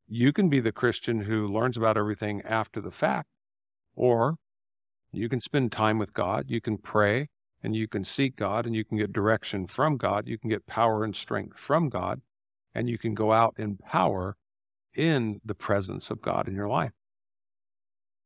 [0.07, 3.29] You can be the Christian who learns about everything after the fact,
[3.97, 4.37] or
[5.11, 7.31] you can spend time with God, you can pray,
[7.63, 10.67] and you can seek God, and you can get direction from God, you can get
[10.67, 12.21] power and strength from God
[12.75, 14.37] and you can go out in power
[14.95, 16.93] in the presence of God in your life.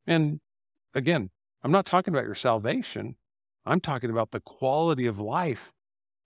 [0.07, 0.41] And
[0.95, 1.31] again,
[1.63, 3.17] I'm not talking about your salvation.
[3.65, 5.73] I'm talking about the quality of life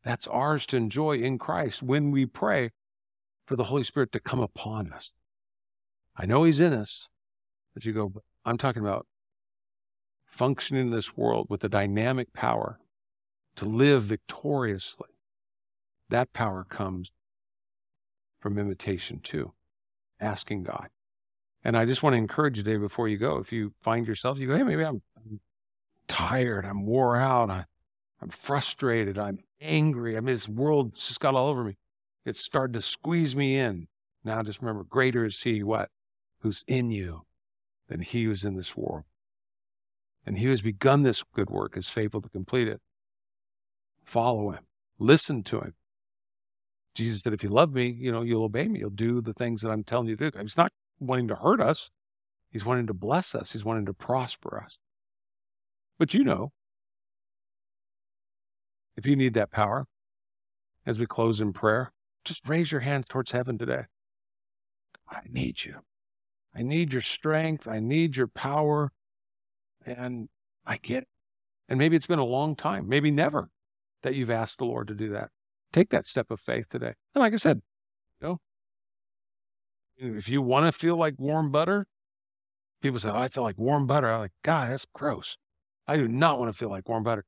[0.02, 2.70] that's ours to enjoy in Christ when we pray
[3.46, 5.12] for the Holy Spirit to come upon us.
[6.16, 7.08] I know He's in us,
[7.74, 8.12] but you go,
[8.44, 9.06] I'm talking about
[10.26, 12.78] functioning in this world with a dynamic power
[13.56, 15.08] to live victoriously.
[16.08, 17.10] That power comes
[18.40, 19.52] from imitation, too,
[20.20, 20.88] asking God.
[21.62, 24.38] And I just want to encourage you today before you go, if you find yourself,
[24.38, 25.40] you go, hey, maybe I'm, I'm
[26.08, 27.66] tired, I'm wore out, I,
[28.22, 30.16] I'm frustrated, I'm angry.
[30.16, 31.76] I mean, this world just got all over me.
[32.24, 33.88] It's started to squeeze me in.
[34.24, 35.90] Now just remember, greater is he what?
[36.40, 37.22] Who's in you
[37.88, 39.04] than he who's in this world.
[40.24, 42.80] And he has begun this good work is faithful to complete it.
[44.04, 44.64] Follow him.
[44.98, 45.74] Listen to him.
[46.94, 48.80] Jesus said, if you love me, you know, you'll obey me.
[48.80, 50.38] You'll do the things that I'm telling you to do.
[50.38, 51.90] He's not wanting to hurt us.
[52.50, 53.52] He's wanting to bless us.
[53.52, 54.78] He's wanting to prosper us.
[55.98, 56.52] But you know,
[58.96, 59.86] if you need that power,
[60.84, 61.92] as we close in prayer,
[62.24, 63.84] just raise your hand towards heaven today.
[65.08, 65.76] I need you.
[66.54, 67.68] I need your strength.
[67.68, 68.90] I need your power.
[69.86, 70.28] And
[70.66, 71.08] I get it.
[71.68, 73.48] And maybe it's been a long time, maybe never,
[74.02, 75.30] that you've asked the Lord to do that.
[75.72, 76.94] Take that step of faith today.
[77.14, 77.60] And like I said,
[78.20, 78.40] you know,
[79.96, 81.86] if you want to feel like warm butter,
[82.82, 84.10] people say, oh, I feel like warm butter.
[84.10, 85.36] I'm like, God, that's gross.
[85.86, 87.24] I do not want to feel like warm butter.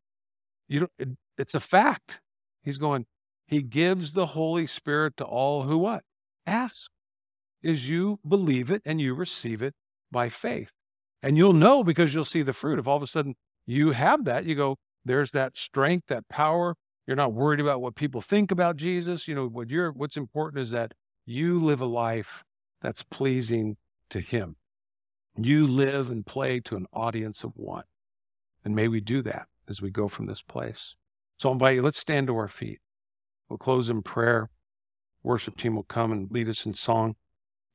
[0.68, 2.20] You don't, it, it's a fact.
[2.62, 3.06] He's going,
[3.46, 6.02] He gives the Holy Spirit to all who what?
[6.46, 6.90] Ask.
[7.62, 9.74] Is you believe it and you receive it
[10.10, 10.70] by faith.
[11.22, 12.78] And you'll know because you'll see the fruit.
[12.78, 13.34] If all of a sudden
[13.66, 16.74] you have that, you go, there's that strength, that power.
[17.06, 19.26] You're not worried about what people think about Jesus.
[19.26, 20.94] You know, what you're what's important is that
[21.26, 22.44] you live a life
[22.80, 23.76] that's pleasing
[24.10, 24.56] to him.
[25.36, 27.84] You live and play to an audience of one.
[28.64, 30.94] And may we do that as we go from this place.
[31.38, 32.80] So I invite you, let's stand to our feet.
[33.48, 34.50] We'll close in prayer.
[35.22, 37.16] Worship team will come and lead us in song.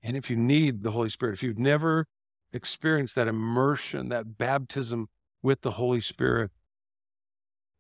[0.02, 2.08] And if you need the Holy Spirit, if you've never
[2.54, 5.08] experienced that immersion, that baptism
[5.42, 6.52] with the Holy Spirit,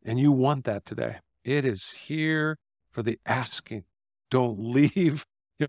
[0.03, 1.17] and you want that today,
[1.47, 2.57] it is here
[2.91, 3.85] for the asking.
[4.29, 5.25] Don't leave.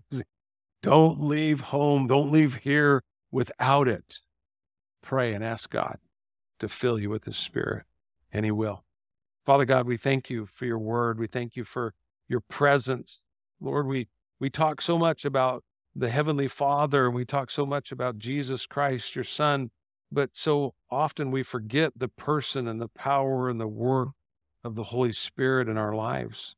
[0.81, 2.07] Don't leave home.
[2.07, 3.01] Don't leave here
[3.31, 4.19] without it.
[5.01, 5.97] Pray and ask God
[6.59, 7.85] to fill you with His Spirit,
[8.31, 8.83] and He will.
[9.45, 11.17] Father God, we thank you for your word.
[11.17, 11.93] We thank you for
[12.27, 13.21] your presence.
[13.61, 14.09] Lord, we,
[14.39, 15.63] we talk so much about
[15.95, 19.71] the Heavenly Father, and we talk so much about Jesus Christ, your Son,
[20.11, 24.09] but so often we forget the person and the power and the work
[24.69, 26.55] of the Holy Spirit in our lives.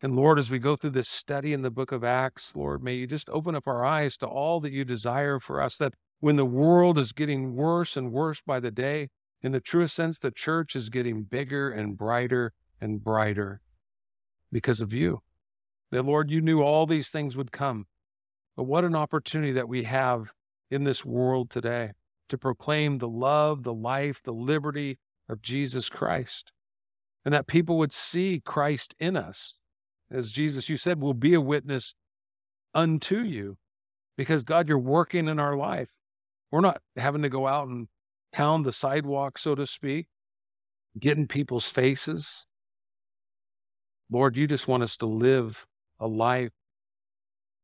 [0.00, 2.94] And Lord, as we go through this study in the book of Acts, Lord, may
[2.94, 6.36] you just open up our eyes to all that you desire for us, that when
[6.36, 9.10] the world is getting worse and worse by the day,
[9.42, 13.60] in the truest sense, the church is getting bigger and brighter and brighter
[14.50, 15.20] because of you.
[15.90, 17.86] That, Lord, you knew all these things would come.
[18.56, 20.32] But what an opportunity that we have
[20.70, 21.92] in this world today
[22.28, 24.98] to proclaim the love, the life, the liberty
[25.28, 26.50] of Jesus Christ.
[27.24, 29.60] And that people would see Christ in us.
[30.10, 31.94] As Jesus, you said, will be a witness
[32.74, 33.56] unto you
[34.16, 35.88] because God, you're working in our life.
[36.50, 37.88] We're not having to go out and
[38.32, 40.06] pound the sidewalk, so to speak,
[40.98, 42.46] get in people's faces.
[44.10, 45.66] Lord, you just want us to live
[45.98, 46.52] a life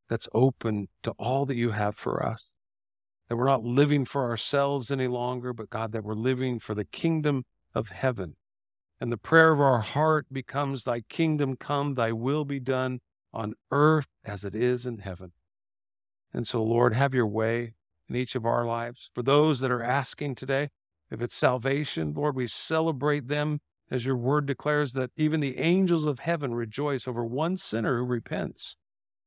[0.09, 2.47] that's open to all that you have for us.
[3.29, 6.87] That we're not living for ourselves any longer, but God, that we're living for the
[6.87, 7.45] kingdom
[7.75, 8.37] of heaven.
[9.01, 13.01] And the prayer of our heart becomes, Thy kingdom come, Thy will be done
[13.32, 15.32] on earth as it is in heaven.
[16.32, 17.74] And so, Lord, have your way
[18.09, 19.11] in each of our lives.
[19.14, 20.70] For those that are asking today,
[21.11, 26.05] if it's salvation, Lord, we celebrate them as your word declares that even the angels
[26.05, 28.76] of heaven rejoice over one sinner who repents.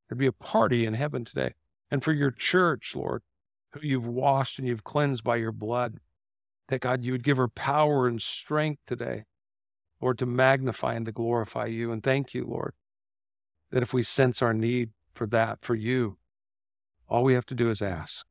[0.08, 1.54] There'd be a party in heaven today.
[1.90, 3.22] And for your church, Lord,
[3.72, 5.98] who you've washed and you've cleansed by your blood,
[6.68, 9.24] that God, you would give her power and strength today,
[10.02, 11.92] Lord, to magnify and to glorify you.
[11.92, 12.74] And thank you, Lord,
[13.70, 16.18] that if we sense our need for that, for you,
[17.08, 18.26] all we have to do is ask.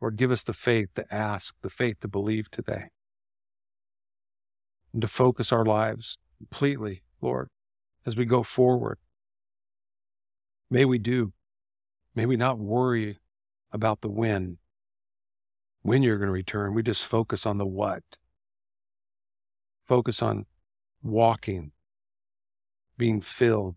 [0.00, 2.90] Lord, give us the faith to ask, the faith to believe today,
[4.92, 7.48] and to focus our lives completely, Lord,
[8.06, 8.98] as we go forward.
[10.70, 11.32] May we do.
[12.14, 13.18] May we not worry
[13.72, 14.58] about the when,
[15.82, 16.74] when you're going to return.
[16.74, 18.02] We just focus on the what.
[19.84, 20.46] Focus on
[21.02, 21.72] walking,
[22.96, 23.76] being filled,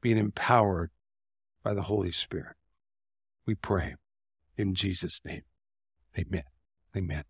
[0.00, 0.90] being empowered
[1.62, 2.56] by the Holy Spirit.
[3.46, 3.94] We pray.
[4.56, 5.42] In Jesus' name,
[6.18, 6.42] amen.
[6.96, 7.24] Amen.